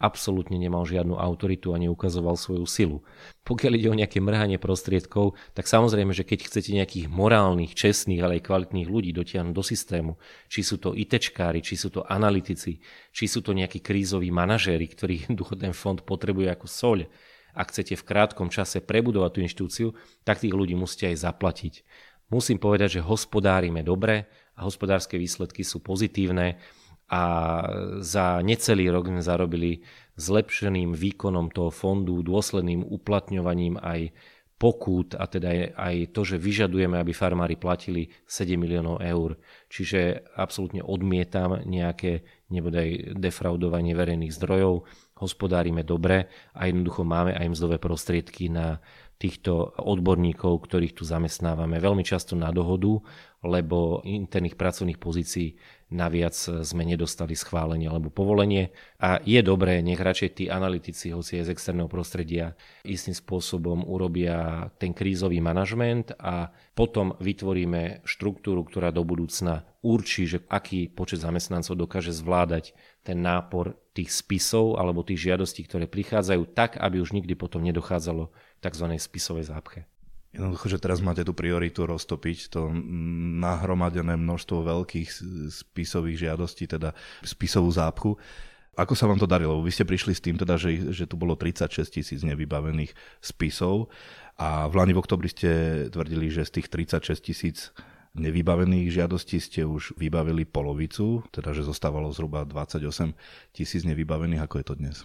[0.00, 2.98] absolútne nemal žiadnu autoritu a neukazoval svoju silu.
[3.44, 8.40] Pokiaľ ide o nejaké mrhanie prostriedkov, tak samozrejme, že keď chcete nejakých morálnych, čestných, ale
[8.40, 10.12] aj kvalitných ľudí dotiahnuť do systému,
[10.48, 12.80] či sú to ITčkári, či sú to analytici,
[13.12, 16.98] či sú to nejakí krízoví manažéri, ktorých ten fond potrebuje ako soľ,
[17.52, 19.88] ak chcete v krátkom čase prebudovať tú inštitúciu,
[20.24, 21.74] tak tých ľudí musíte aj zaplatiť.
[22.30, 26.62] Musím povedať, že hospodárime dobre a hospodárske výsledky sú pozitívne
[27.10, 27.22] a
[27.98, 29.82] za necelý rok sme zarobili
[30.14, 34.14] zlepšeným výkonom toho fondu, dôsledným uplatňovaním aj
[34.60, 39.40] pokút a teda aj to, že vyžadujeme, aby farmári platili 7 miliónov eur.
[39.72, 44.84] Čiže absolútne odmietam nejaké nebodaj defraudovanie verejných zdrojov,
[45.16, 48.84] hospodárime dobre a jednoducho máme aj mzdové prostriedky na
[49.20, 53.00] týchto odborníkov, ktorých tu zamestnávame veľmi často na dohodu,
[53.44, 55.56] lebo interných pracovných pozícií
[55.90, 58.70] naviac sme nedostali schválenie alebo povolenie.
[59.02, 62.54] A je dobré, nech radšej tí analytici, hoci je z externého prostredia,
[62.86, 70.46] istým spôsobom urobia ten krízový manažment a potom vytvoríme štruktúru, ktorá do budúcna určí, že
[70.46, 72.72] aký počet zamestnancov dokáže zvládať
[73.02, 78.30] ten nápor tých spisov alebo tých žiadostí, ktoré prichádzajú, tak, aby už nikdy potom nedochádzalo
[78.62, 78.86] tzv.
[78.96, 79.90] spisovej zápche.
[80.30, 82.70] Jednoducho, že teraz máte tú prioritu roztopiť to
[83.42, 85.08] nahromadené množstvo veľkých
[85.50, 86.94] spisových žiadostí, teda
[87.26, 88.14] spisovú zápchu.
[88.78, 89.58] Ako sa vám to darilo?
[89.58, 93.90] Vy ste prišli s tým, teda, že, že tu bolo 36 tisíc nevybavených spisov
[94.38, 95.50] a v Lani v oktobri ste
[95.90, 97.74] tvrdili, že z tých 36 tisíc
[98.14, 103.18] nevybavených žiadostí ste už vybavili polovicu, teda že zostávalo zhruba 28
[103.50, 104.46] tisíc nevybavených.
[104.46, 104.96] Ako je to dnes?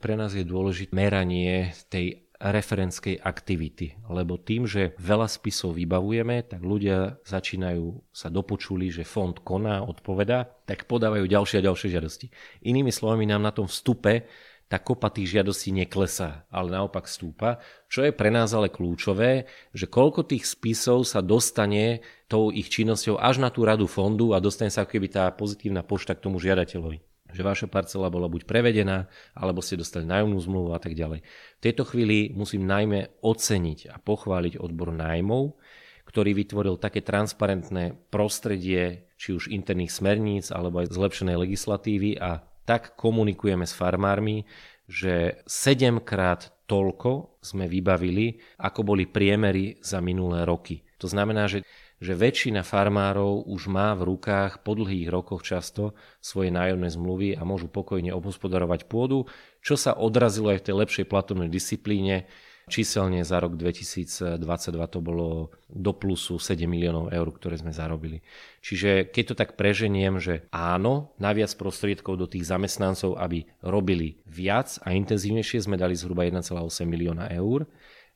[0.00, 6.64] Pre nás je dôležité meranie tej referenskej aktivity, lebo tým, že veľa spisov vybavujeme, tak
[6.64, 12.26] ľudia začínajú sa dopočuli, že fond koná, odpoveda, tak podávajú ďalšie a ďalšie žiadosti.
[12.64, 14.24] Inými slovami nám na tom vstupe
[14.70, 17.58] tá kopa tých žiadostí neklesá, ale naopak stúpa,
[17.90, 23.18] čo je pre nás ale kľúčové, že koľko tých spisov sa dostane tou ich činnosťou
[23.18, 27.09] až na tú radu fondu a dostane sa keby tá pozitívna pošta k tomu žiadateľovi
[27.32, 31.24] že vaša parcela bola buď prevedená, alebo ste dostali nájomnú zmluvu a tak ďalej.
[31.58, 35.58] V tejto chvíli musím najmä oceniť a pochváliť odbor nájmov,
[36.10, 42.98] ktorý vytvoril také transparentné prostredie, či už interných smerníc, alebo aj zlepšenej legislatívy a tak
[42.98, 44.42] komunikujeme s farmármi,
[44.90, 50.82] že 7 krát toľko sme vybavili, ako boli priemery za minulé roky.
[50.98, 51.66] To znamená, že,
[52.00, 55.92] že väčšina farmárov už má v rukách po dlhých rokoch často
[56.24, 59.28] svoje nájomné zmluvy a môžu pokojne obhospodarovať pôdu,
[59.60, 62.24] čo sa odrazilo aj v tej lepšej platovnej disciplíne,
[62.70, 64.38] Číselne za rok 2022
[64.94, 68.22] to bolo do plusu 7 miliónov eur, ktoré sme zarobili.
[68.62, 74.78] Čiže keď to tak preženiem, že áno, naviac prostriedkov do tých zamestnancov, aby robili viac
[74.86, 77.66] a intenzívnejšie, sme dali zhruba 1,8 milióna eur,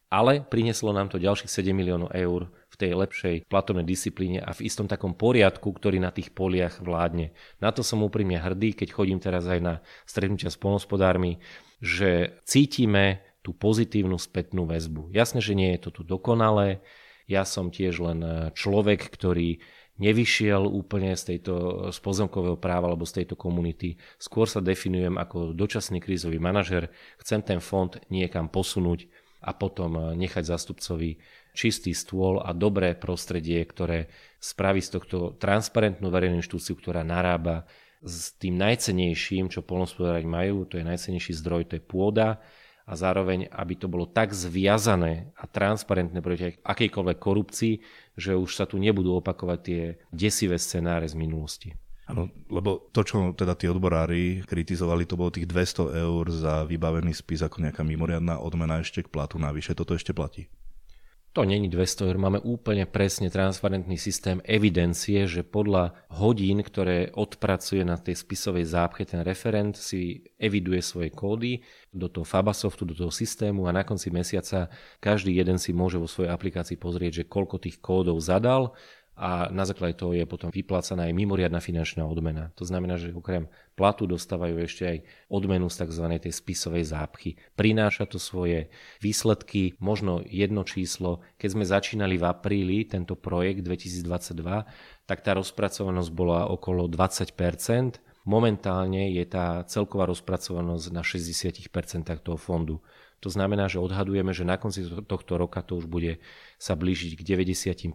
[0.07, 4.67] ale prinieslo nám to ďalších 7 miliónov eur v tej lepšej platovnej disciplíne a v
[4.67, 7.31] istom takom poriadku, ktorý na tých poliach vládne.
[7.63, 11.39] Na to som úprimne hrdý, keď chodím teraz aj na stretnutia s polnospodármi,
[11.79, 15.15] že cítime tú pozitívnu spätnú väzbu.
[15.15, 16.83] Jasné, že nie je to tu dokonalé,
[17.25, 19.61] ja som tiež len e, človek, ktorý
[19.97, 21.55] nevyšiel úplne z, tejto,
[21.95, 23.97] z pozemkového práva alebo z tejto komunity.
[24.19, 26.91] Skôr sa definujem ako dočasný krízový manažer.
[27.23, 29.07] Chcem ten fond niekam posunúť
[29.41, 31.21] a potom e, nechať zástupcovi
[31.55, 34.11] čistý stôl a dobré prostredie, ktoré
[34.43, 37.65] spraví z tohto transparentnú verejnú inštitúciu, ktorá narába
[38.05, 42.43] s tým najcenejším, čo polnospodári majú, to je najcenejší zdroj, to je pôda,
[42.85, 47.75] a zároveň, aby to bolo tak zviazané a transparentné proti akejkoľvek korupcii,
[48.13, 51.73] že už sa tu nebudú opakovať tie desivé scenáre z minulosti.
[52.05, 57.17] Áno, lebo to, čo teda tí odborári kritizovali, to bolo tých 200 eur za vybavený
[57.17, 59.73] spis ako nejaká mimoriadná odmena ešte k platu navyše.
[59.73, 60.53] Toto ešte platí?
[61.35, 67.83] To není 200 eur, máme úplne presne transparentný systém evidencie, že podľa hodín, ktoré odpracuje
[67.83, 71.59] na tej spisovej zápche, ten referent si eviduje svoje kódy
[71.91, 74.71] do toho Fabasoftu, do toho systému a na konci mesiaca
[75.03, 78.71] každý jeden si môže vo svojej aplikácii pozrieť, že koľko tých kódov zadal
[79.15, 82.51] a na základe toho je potom vyplácaná aj mimoriadná finančná odmena.
[82.59, 83.47] To znamená, že okrem
[83.79, 84.99] platu dostávajú ešte aj
[85.31, 86.07] odmenu z tzv.
[86.19, 87.39] tej spisovej zápchy.
[87.55, 91.23] Prináša to svoje výsledky, možno jedno číslo.
[91.39, 98.03] Keď sme začínali v apríli tento projekt 2022, tak tá rozpracovanosť bola okolo 20%.
[98.27, 101.71] Momentálne je tá celková rozpracovanosť na 60%
[102.19, 102.83] toho fondu.
[103.25, 106.21] To znamená, že odhadujeme, že na konci tohto roka to už bude
[106.61, 107.89] sa blížiť k 90%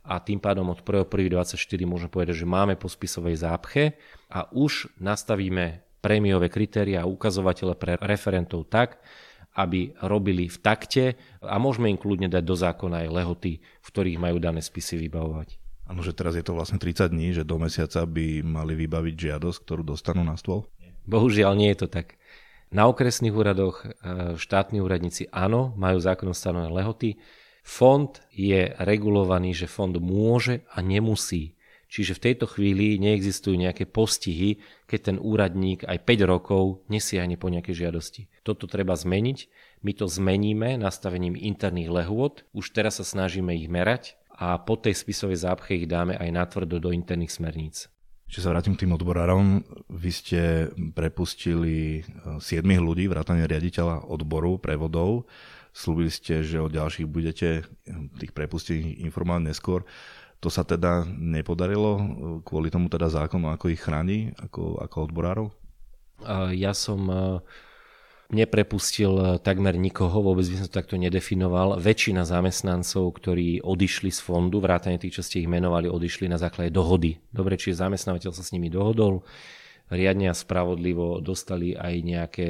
[0.00, 4.00] a tým pádom od 1.1.24 môžeme povedať, že máme po spisovej zápche
[4.32, 9.04] a už nastavíme prémiové kritéria a ukazovatele pre referentov tak,
[9.60, 11.04] aby robili v takte
[11.44, 15.60] a môžeme im kľudne dať do zákona aj lehoty, v ktorých majú dané spisy vybavovať.
[15.84, 19.58] Áno, že teraz je to vlastne 30 dní, že do mesiaca by mali vybaviť žiadosť,
[19.68, 20.64] ktorú dostanú na stôl?
[21.04, 22.16] Bohužiaľ nie je to tak.
[22.74, 23.94] Na okresných úradoch e,
[24.34, 27.22] štátni úradníci áno, majú zákonom stanovené lehoty.
[27.62, 31.54] Fond je regulovaný, že fond môže a nemusí
[31.94, 34.58] Čiže v tejto chvíli neexistujú nejaké postihy,
[34.90, 38.26] keď ten úradník aj 5 rokov nesiahne po nejakej žiadosti.
[38.42, 39.38] Toto treba zmeniť.
[39.86, 42.42] My to zmeníme nastavením interných lehôd.
[42.50, 46.82] Už teraz sa snažíme ich merať a po tej spisovej zápche ich dáme aj natvrdo
[46.82, 47.93] do interných smerníc.
[48.34, 49.62] Čiže sa vrátim k tým odborárom.
[49.86, 50.40] Vy ste
[50.90, 55.30] prepustili 7 eh, ľudí, vrátane riaditeľa odboru prevodov.
[55.70, 57.62] Slúbili ste, že o ďalších budete
[58.18, 59.86] tých prepustených informovať neskôr.
[60.42, 61.94] To sa teda nepodarilo
[62.42, 65.46] kvôli tomu teda zákonu, ako ich chráni ako, ako odborárov?
[66.58, 67.06] Ja som
[68.32, 71.76] neprepustil e, takmer nikoho, vôbec by som to takto nedefinoval.
[71.76, 76.72] Väčšina zamestnancov, ktorí odišli z fondu, vrátane tých, čo ste ich menovali, odišli na základe
[76.72, 77.20] dohody.
[77.28, 79.26] Dobre, čiže zamestnávateľ sa s nimi dohodol,
[79.92, 82.46] riadne a spravodlivo dostali aj nejaké,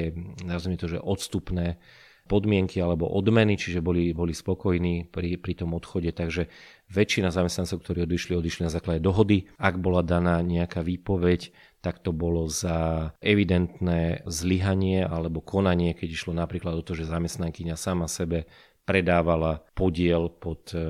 [0.47, 1.83] nazvime to, že odstupné
[2.25, 6.49] podmienky alebo odmeny, čiže boli, boli spokojní pri, pri tom odchode, takže
[6.89, 9.53] väčšina zamestnancov, ktorí odišli, odišli na základe dohody.
[9.61, 11.53] Ak bola daná nejaká výpoveď,
[11.85, 17.77] tak to bolo za evidentné zlyhanie alebo konanie, keď išlo napríklad o to, že zamestnankyňa
[17.77, 18.49] sama sebe
[18.85, 20.81] predávala podiel pod e,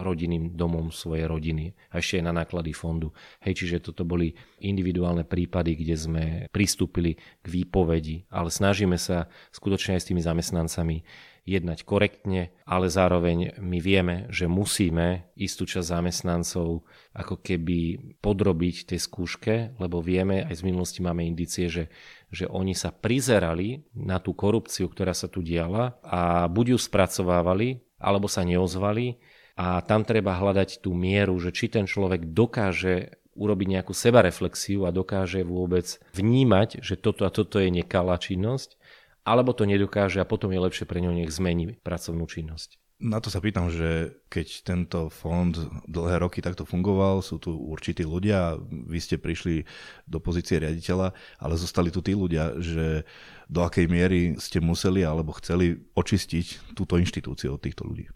[0.00, 3.12] rodinným domom svojej rodiny a ešte aj na náklady fondu.
[3.44, 4.32] Hej, čiže toto boli
[4.64, 10.96] individuálne prípady, kde sme pristúpili k výpovedi, ale snažíme sa skutočne aj s tými zamestnancami
[11.44, 19.00] jednať korektne, ale zároveň my vieme, že musíme istú časť zamestnancov ako keby podrobiť tej
[19.04, 21.92] skúške, lebo vieme, aj z minulosti máme indície, že,
[22.32, 27.84] že oni sa prizerali na tú korupciu, ktorá sa tu diala a buď ju spracovávali,
[28.00, 29.20] alebo sa neozvali.
[29.54, 34.94] A tam treba hľadať tú mieru, že či ten človek dokáže urobiť nejakú sebareflexiu a
[34.94, 38.78] dokáže vôbec vnímať, že toto a toto je nekalá činnosť
[39.24, 42.76] alebo to nedokáže a potom je lepšie pre ňo nech zmení pracovnú činnosť.
[43.02, 45.50] Na to sa pýtam, že keď tento fond
[45.90, 49.66] dlhé roky takto fungoval, sú tu určití ľudia, vy ste prišli
[50.06, 51.10] do pozície riaditeľa,
[51.42, 53.02] ale zostali tu tí ľudia, že
[53.50, 58.06] do akej miery ste museli alebo chceli očistiť túto inštitúciu od týchto ľudí.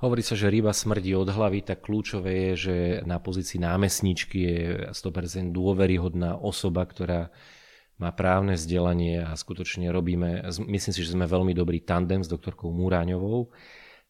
[0.00, 4.58] Hovorí sa, že ryba smrdí od hlavy, tak kľúčové je, že na pozícii námestničky je
[4.96, 7.28] 100% dôveryhodná osoba, ktorá
[8.00, 12.72] má právne vzdelanie a skutočne robíme, myslím si, že sme veľmi dobrý tandem s doktorkou
[12.72, 13.52] Múráňovou.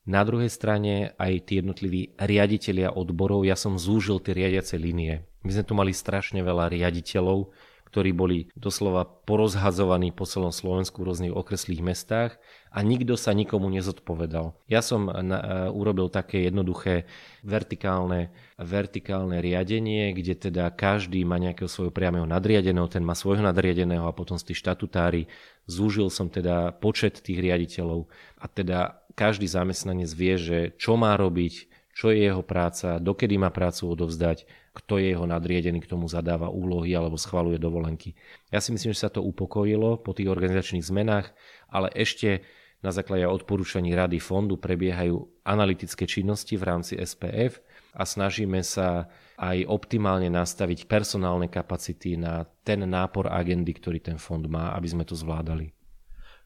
[0.07, 5.27] Na druhej strane aj tí jednotliví riaditeľia odborov, ja som zúžil tie riadiace línie.
[5.43, 7.51] My sme tu mali strašne veľa riaditeľov,
[7.91, 12.39] ktorí boli doslova porozhazovaní po celom Slovensku v rôznych okreslých mestách
[12.71, 14.55] a nikto sa nikomu nezodpovedal.
[14.71, 17.11] Ja som na, uh, urobil také jednoduché
[17.43, 24.07] vertikálne, vertikálne riadenie, kde teda každý má nejakého svojho priamého nadriadeného, ten má svojho nadriadeného
[24.07, 25.27] a potom z tých štatutári
[25.67, 28.07] zúžil som teda počet tých riaditeľov
[28.39, 31.70] a teda každý zamestnanec vie, že čo má robiť,
[32.01, 36.49] čo je jeho práca, dokedy má prácu odovzdať, kto je jeho nadriedený, k tomu zadáva
[36.49, 38.17] úlohy alebo schvaluje dovolenky.
[38.49, 41.29] Ja si myslím, že sa to upokojilo po tých organizačných zmenách,
[41.69, 42.41] ale ešte
[42.81, 47.61] na základe odporúčaní Rady fondu prebiehajú analytické činnosti v rámci SPF
[47.93, 54.41] a snažíme sa aj optimálne nastaviť personálne kapacity na ten nápor agendy, ktorý ten fond
[54.49, 55.69] má, aby sme to zvládali.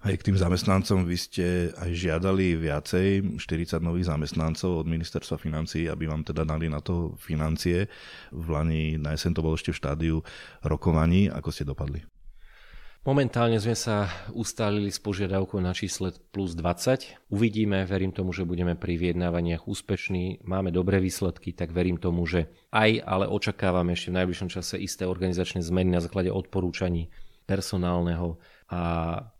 [0.05, 5.89] Aj k tým zamestnancom vy ste aj žiadali viacej, 40 nových zamestnancov od ministerstva financí,
[5.89, 7.89] aby vám teda dali na to financie.
[8.29, 10.17] V Lani na jesen to bolo ešte v štádiu
[10.61, 11.33] rokovaní.
[11.33, 12.05] Ako ste dopadli?
[13.09, 17.33] Momentálne sme sa ustálili s požiadavkou na čísle plus 20.
[17.33, 20.45] Uvidíme, verím tomu, že budeme pri vyjednávaniach úspešní.
[20.45, 25.09] Máme dobré výsledky, tak verím tomu, že aj, ale očakávame ešte v najbližšom čase isté
[25.09, 27.09] organizačné zmeny na základe odporúčaní
[27.49, 28.37] personálneho
[28.75, 28.83] a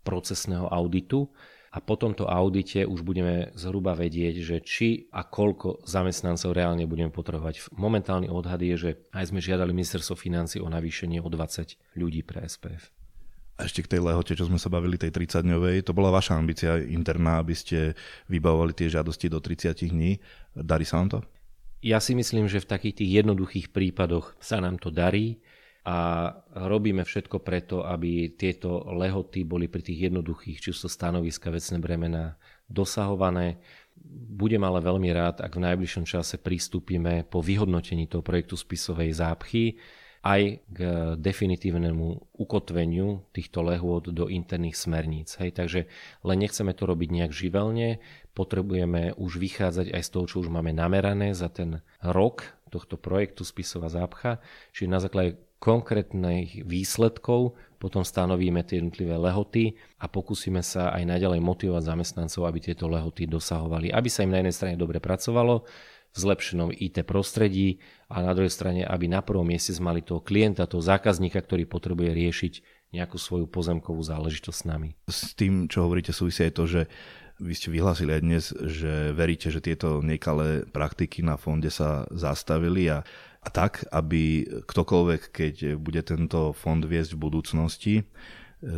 [0.07, 1.27] procesného auditu
[1.75, 7.11] a po tomto audite už budeme zhruba vedieť, že či a koľko zamestnancov reálne budeme
[7.11, 7.75] potrebovať.
[7.75, 12.47] Momentálny odhad je, že aj sme žiadali ministerstvo financí o navýšenie o 20 ľudí pre
[12.47, 12.95] SPF.
[13.59, 16.79] A ešte k tej lehote, čo sme sa bavili, tej 30-dňovej, to bola vaša ambícia
[16.79, 17.95] interná, aby ste
[18.31, 20.19] vybavovali tie žiadosti do 30 dní.
[20.55, 21.19] Darí sa vám to?
[21.83, 25.43] Ja si myslím, že v takých tých jednoduchých prípadoch sa nám to darí
[25.85, 26.33] a
[26.65, 32.25] robíme všetko preto, aby tieto lehoty boli pri tých jednoduchých, či sú stanoviska, vecné bremená,
[32.65, 33.61] dosahované.
[34.33, 39.77] Budem ale veľmi rád, ak v najbližšom čase pristúpime po vyhodnotení toho projektu spisovej zápchy
[40.25, 40.79] aj k
[41.21, 45.37] definitívnemu ukotveniu týchto lehôd do interných smerníc.
[45.37, 45.85] Hej, takže
[46.25, 48.01] len nechceme to robiť nejak živelne,
[48.33, 53.45] potrebujeme už vychádzať aj z toho, čo už máme namerané za ten rok tohto projektu
[53.45, 54.41] Spisová zápcha,
[54.73, 61.37] čiže na základe konkrétnych výsledkov potom stanovíme tie jednotlivé lehoty a pokúsime sa aj naďalej
[61.43, 65.67] motivovať zamestnancov, aby tieto lehoty dosahovali, aby sa im na jednej strane dobre pracovalo,
[66.15, 70.63] v zlepšenom IT prostredí a na druhej strane, aby na prvom mieste mali toho klienta,
[70.63, 72.53] toho zákazníka, ktorý potrebuje riešiť
[72.95, 74.89] nejakú svoju pozemkovú záležitosť s nami.
[75.11, 76.81] S tým, čo hovoríte, súvisí aj to, že
[77.35, 82.87] vy ste vyhlásili aj dnes, že veríte, že tieto nekalé praktiky na fonde sa zastavili
[82.87, 83.03] a
[83.45, 88.03] a tak, aby ktokoľvek, keď bude tento fond viesť v budúcnosti, e,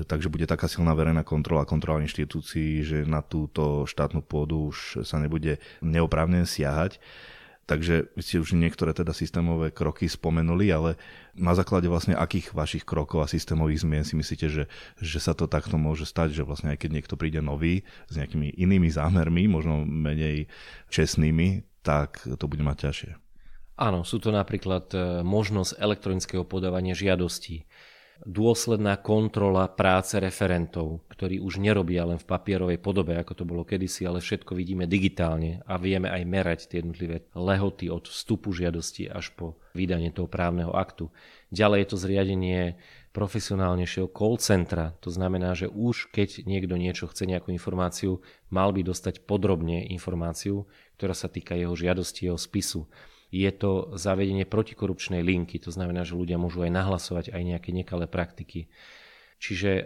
[0.04, 5.24] takže bude taká silná verejná kontrola, kontrola inštitúcií, že na túto štátnu pôdu už sa
[5.24, 7.00] nebude neoprávne siahať.
[7.68, 10.96] Takže vy ste už niektoré teda systémové kroky spomenuli, ale
[11.36, 14.64] na základe vlastne akých vašich krokov a systémových zmien si myslíte, že,
[15.04, 18.56] že sa to takto môže stať, že vlastne aj keď niekto príde nový s nejakými
[18.56, 20.48] inými zámermi, možno menej
[20.88, 23.27] čestnými, tak to bude mať ťažšie.
[23.78, 27.70] Áno, sú to napríklad e, možnosť elektronického podávania žiadostí,
[28.26, 34.10] dôsledná kontrola práce referentov, ktorí už nerobia len v papierovej podobe, ako to bolo kedysi,
[34.10, 39.30] ale všetko vidíme digitálne a vieme aj merať tie jednotlivé lehoty od vstupu žiadosti až
[39.38, 41.14] po vydanie toho právneho aktu.
[41.54, 42.62] Ďalej je to zriadenie
[43.14, 44.98] profesionálnejšieho call centra.
[45.06, 50.66] To znamená, že už keď niekto niečo chce, nejakú informáciu, mal by dostať podrobne informáciu,
[50.98, 52.90] ktorá sa týka jeho žiadosti, jeho spisu
[53.28, 58.08] je to zavedenie protikorupčnej linky, to znamená, že ľudia môžu aj nahlasovať aj nejaké nekalé
[58.08, 58.72] praktiky.
[59.38, 59.84] Čiže e,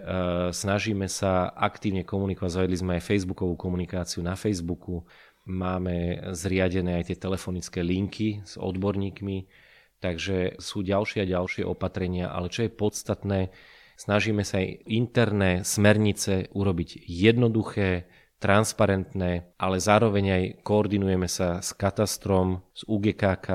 [0.56, 5.04] snažíme sa aktívne komunikovať, zavedli sme aj facebookovú komunikáciu na Facebooku,
[5.44, 9.50] máme zriadené aj tie telefonické linky s odborníkmi,
[10.00, 13.39] takže sú ďalšie a ďalšie opatrenia, ale čo je podstatné,
[13.98, 18.08] snažíme sa aj interné smernice urobiť jednoduché,
[18.42, 23.48] transparentné, ale zároveň aj koordinujeme sa s katastrom, s UGKK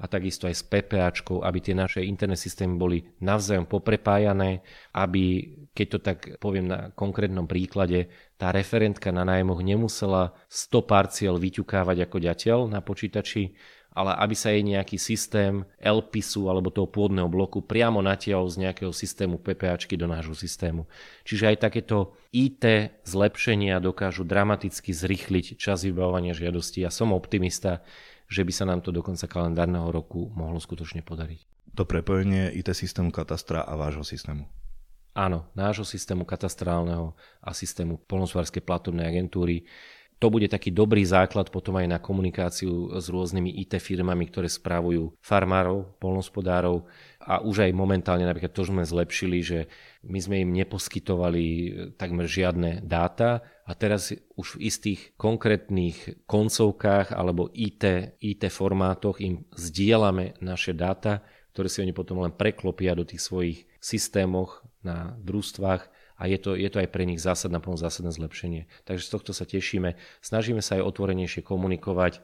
[0.00, 4.64] a takisto aj s PPAčkou, aby tie naše interné systémy boli navzájom poprepájané,
[4.96, 5.44] aby,
[5.76, 8.08] keď to tak poviem na konkrétnom príklade,
[8.40, 13.52] tá referentka na nájmoch nemusela 100 parciel vyťukávať ako ďateľ na počítači,
[13.90, 18.94] ale aby sa jej nejaký systém LPISu alebo toho pôdneho bloku priamo natiahol z nejakého
[18.94, 20.86] systému PPAčky do nášho systému.
[21.26, 22.64] Čiže aj takéto IT
[23.02, 26.86] zlepšenia dokážu dramaticky zrychliť čas vybavovania žiadosti.
[26.86, 27.82] Ja som optimista,
[28.30, 31.74] že by sa nám to do konca kalendárneho roku mohlo skutočne podariť.
[31.74, 34.46] To prepojenie IT systému katastra a vášho systému.
[35.10, 39.66] Áno, nášho systému katastrálneho a systému polnospodárskej platobnej agentúry
[40.20, 45.16] to bude taký dobrý základ potom aj na komunikáciu s rôznymi IT firmami, ktoré správujú
[45.24, 46.84] farmárov, polnospodárov.
[47.24, 49.58] A už aj momentálne napríklad to sme zlepšili, že
[50.04, 51.44] my sme im neposkytovali
[51.96, 53.40] takmer žiadne dáta.
[53.64, 61.24] A teraz už v istých konkrétnych koncovkách alebo IT, IT formátoch im zdieľame naše dáta,
[61.56, 65.89] ktoré si oni potom len preklopia do tých svojich systémoch na družstvách
[66.20, 68.68] a je to, je to aj pre nich zásadná pomoc, zásadné zlepšenie.
[68.84, 69.96] Takže z tohto sa tešíme.
[70.20, 72.20] Snažíme sa aj otvorenejšie komunikovať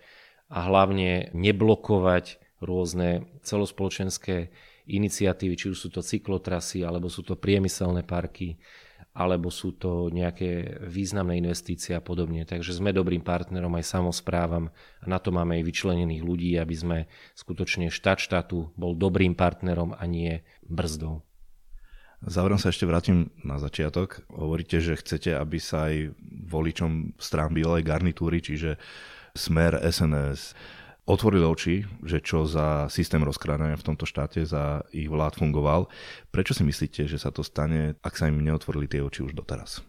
[0.52, 4.52] a hlavne neblokovať rôzne celospoločenské
[4.86, 8.60] iniciatívy, či už sú to cyklotrasy, alebo sú to priemyselné parky,
[9.16, 12.44] alebo sú to nejaké významné investície a podobne.
[12.44, 14.68] Takže sme dobrým partnerom aj samozprávam
[15.00, 16.98] a na to máme aj vyčlenených ľudí, aby sme
[17.32, 21.25] skutočne štát štátu bol dobrým partnerom a nie brzdou.
[22.24, 24.24] Záverom sa ešte vrátim na začiatok.
[24.32, 26.16] Hovoríte, že chcete, aby sa aj
[26.48, 28.80] voličom strán bielej garnitúry, čiže
[29.36, 30.56] Smer, SNS,
[31.06, 35.92] otvorili oči, že čo za systém rozkrádania v tomto štáte za ich vlád fungoval.
[36.32, 39.84] Prečo si myslíte, že sa to stane, ak sa im neotvorili tie oči už doteraz?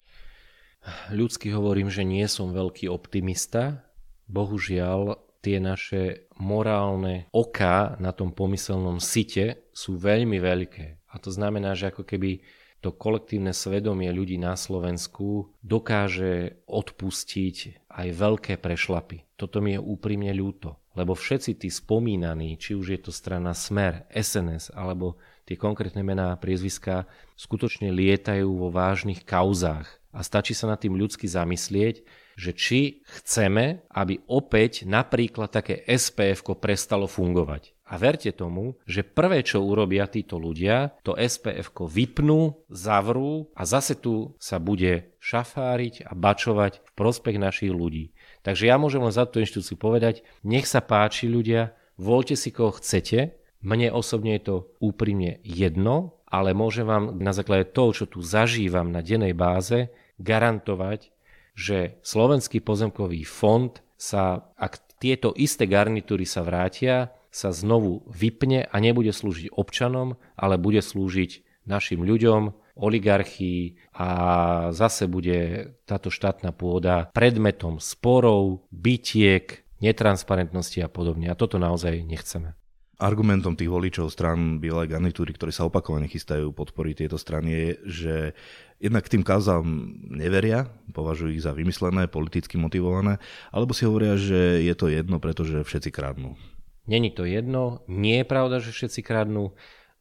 [1.11, 3.87] Ľudsky hovorím, že nie som veľký optimista.
[4.27, 11.06] Bohužiaľ, tie naše morálne oká na tom pomyselnom site sú veľmi veľké.
[11.17, 12.45] A to znamená, že ako keby
[12.77, 19.25] to kolektívne svedomie ľudí na Slovensku dokáže odpustiť aj veľké prešlapy.
[19.33, 24.05] Toto mi je úprimne ľúto, lebo všetci tí spomínaní, či už je to strana Smer,
[24.13, 25.17] SNS alebo
[25.49, 29.89] tie konkrétne mená a priezviská, skutočne lietajú vo vážnych kauzách.
[30.13, 32.05] A stačí sa nad tým ľudsky zamyslieť,
[32.37, 37.76] že či chceme, aby opäť napríklad také SPF prestalo fungovať.
[37.87, 43.95] A verte tomu, že prvé, čo urobia títo ľudia, to SPF vypnú, zavrú a zase
[43.95, 48.11] tu sa bude šafáriť a bačovať v prospech našich ľudí.
[48.43, 52.75] Takže ja môžem len za tú inštitúciu povedať, nech sa páči ľudia, voľte si koho
[52.75, 58.21] chcete, Mne osobne je to úprimne jedno, ale môžem vám na základe toho, čo tu
[58.21, 59.89] zažívam na dennej báze,
[60.21, 61.09] garantovať,
[61.57, 68.75] že Slovenský pozemkový fond sa, ak tieto isté garnitúry sa vrátia, sa znovu vypne a
[68.81, 74.09] nebude slúžiť občanom, ale bude slúžiť našim ľuďom, oligarchii a
[74.73, 81.29] zase bude táto štátna pôda predmetom sporov, bytiek, netransparentnosti a podobne.
[81.29, 82.57] A toto naozaj nechceme.
[82.97, 88.15] Argumentom tých voličov stran Bielej garnitúry, ktorí sa opakovane chystajú podporiť tieto strany, je, že
[88.81, 89.69] jednak tým kauzám
[90.09, 90.65] neveria,
[90.97, 93.21] považujú ich za vymyslené, politicky motivované,
[93.53, 96.41] alebo si hovoria, že je to jedno, pretože všetci kradnú.
[96.87, 99.51] Není to jedno, nie je pravda, že všetci kradnú.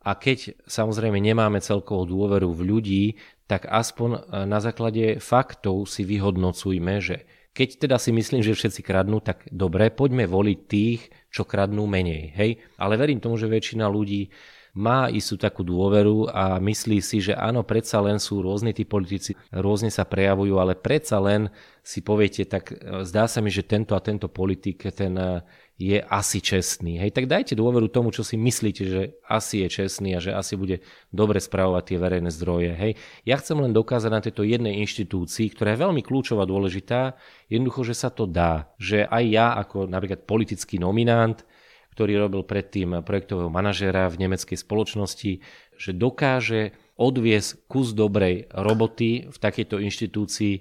[0.06, 3.04] A keď samozrejme nemáme celkovú dôveru v ľudí,
[3.50, 8.86] tak aspoň e, na základe faktov si vyhodnocujme, že keď teda si myslím, že všetci
[8.86, 12.36] kradnú, tak dobre, poďme voliť tých, čo kradnú menej.
[12.38, 12.50] Hej?
[12.78, 14.28] Ale verím tomu, že väčšina ľudí
[14.76, 19.32] má istú takú dôveru a myslí si, že áno, predsa len sú rôzni tí politici,
[19.48, 21.48] rôzne sa prejavujú, ale predsa len
[21.80, 25.40] si poviete, tak e, zdá sa mi, že tento a tento politik ten e,
[25.76, 26.96] je asi čestný.
[26.96, 30.56] Hej, tak dajte dôveru tomu, čo si myslíte, že asi je čestný a že asi
[30.56, 30.80] bude
[31.12, 32.72] dobre spravovať tie verejné zdroje.
[32.72, 32.92] Hej.
[33.28, 37.20] Ja chcem len dokázať na tejto jednej inštitúcii, ktorá je veľmi kľúčová, dôležitá,
[37.52, 38.72] jednoducho, že sa to dá.
[38.80, 41.44] Že aj ja ako napríklad politický nominant
[41.96, 45.40] ktorý robil predtým projektového manažéra v nemeckej spoločnosti,
[45.80, 50.54] že dokáže odviesť kus dobrej roboty v takejto inštitúcii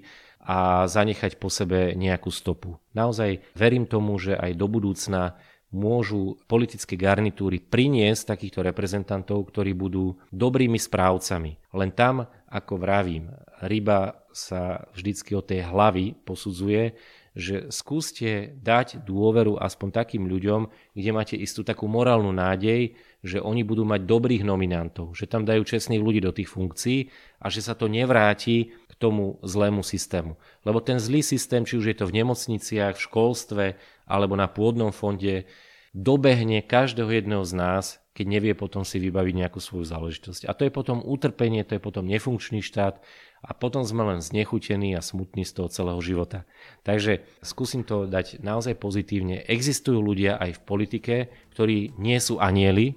[0.45, 2.77] a zanechať po sebe nejakú stopu.
[2.93, 5.35] Naozaj verím tomu, že aj do budúcna
[5.75, 11.59] môžu politické garnitúry priniesť takýchto reprezentantov, ktorí budú dobrými správcami.
[11.75, 16.95] Len tam, ako vravím, ryba sa vždycky od tej hlavy posudzuje,
[17.35, 23.67] že skúste dať dôveru aspoň takým ľuďom, kde máte istú takú morálnu nádej, že oni
[23.67, 27.11] budú mať dobrých nominantov, že tam dajú čestných ľudí do tých funkcií
[27.43, 30.39] a že sa to nevráti k tomu zlému systému.
[30.63, 33.65] Lebo ten zlý systém, či už je to v nemocniciach, v školstve
[34.07, 35.43] alebo na pôdnom fonde,
[35.91, 37.85] dobehne každého jedného z nás,
[38.15, 40.47] keď nevie potom si vybaviť nejakú svoju záležitosť.
[40.47, 43.03] A to je potom utrpenie, to je potom nefunkčný štát
[43.43, 46.47] a potom sme len znechutení a smutní z toho celého života.
[46.87, 49.43] Takže skúsim to dať naozaj pozitívne.
[49.43, 51.15] Existujú ľudia aj v politike,
[51.51, 52.95] ktorí nie sú anieli,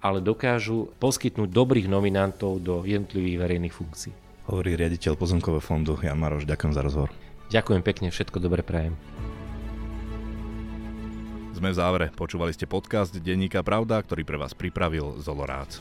[0.00, 4.23] ale dokážu poskytnúť dobrých nominantov do jednotlivých verejných funkcií.
[4.44, 6.44] Hovorí riaditeľ pozemkového fondu Jan Maroš.
[6.44, 7.10] Ďakujem za rozhovor.
[7.48, 8.96] Ďakujem pekne, všetko dobre prajem.
[11.54, 12.06] Sme v závere.
[12.12, 15.78] Počúvali ste podcast Denníka Pravda, ktorý pre vás pripravil Zolorác.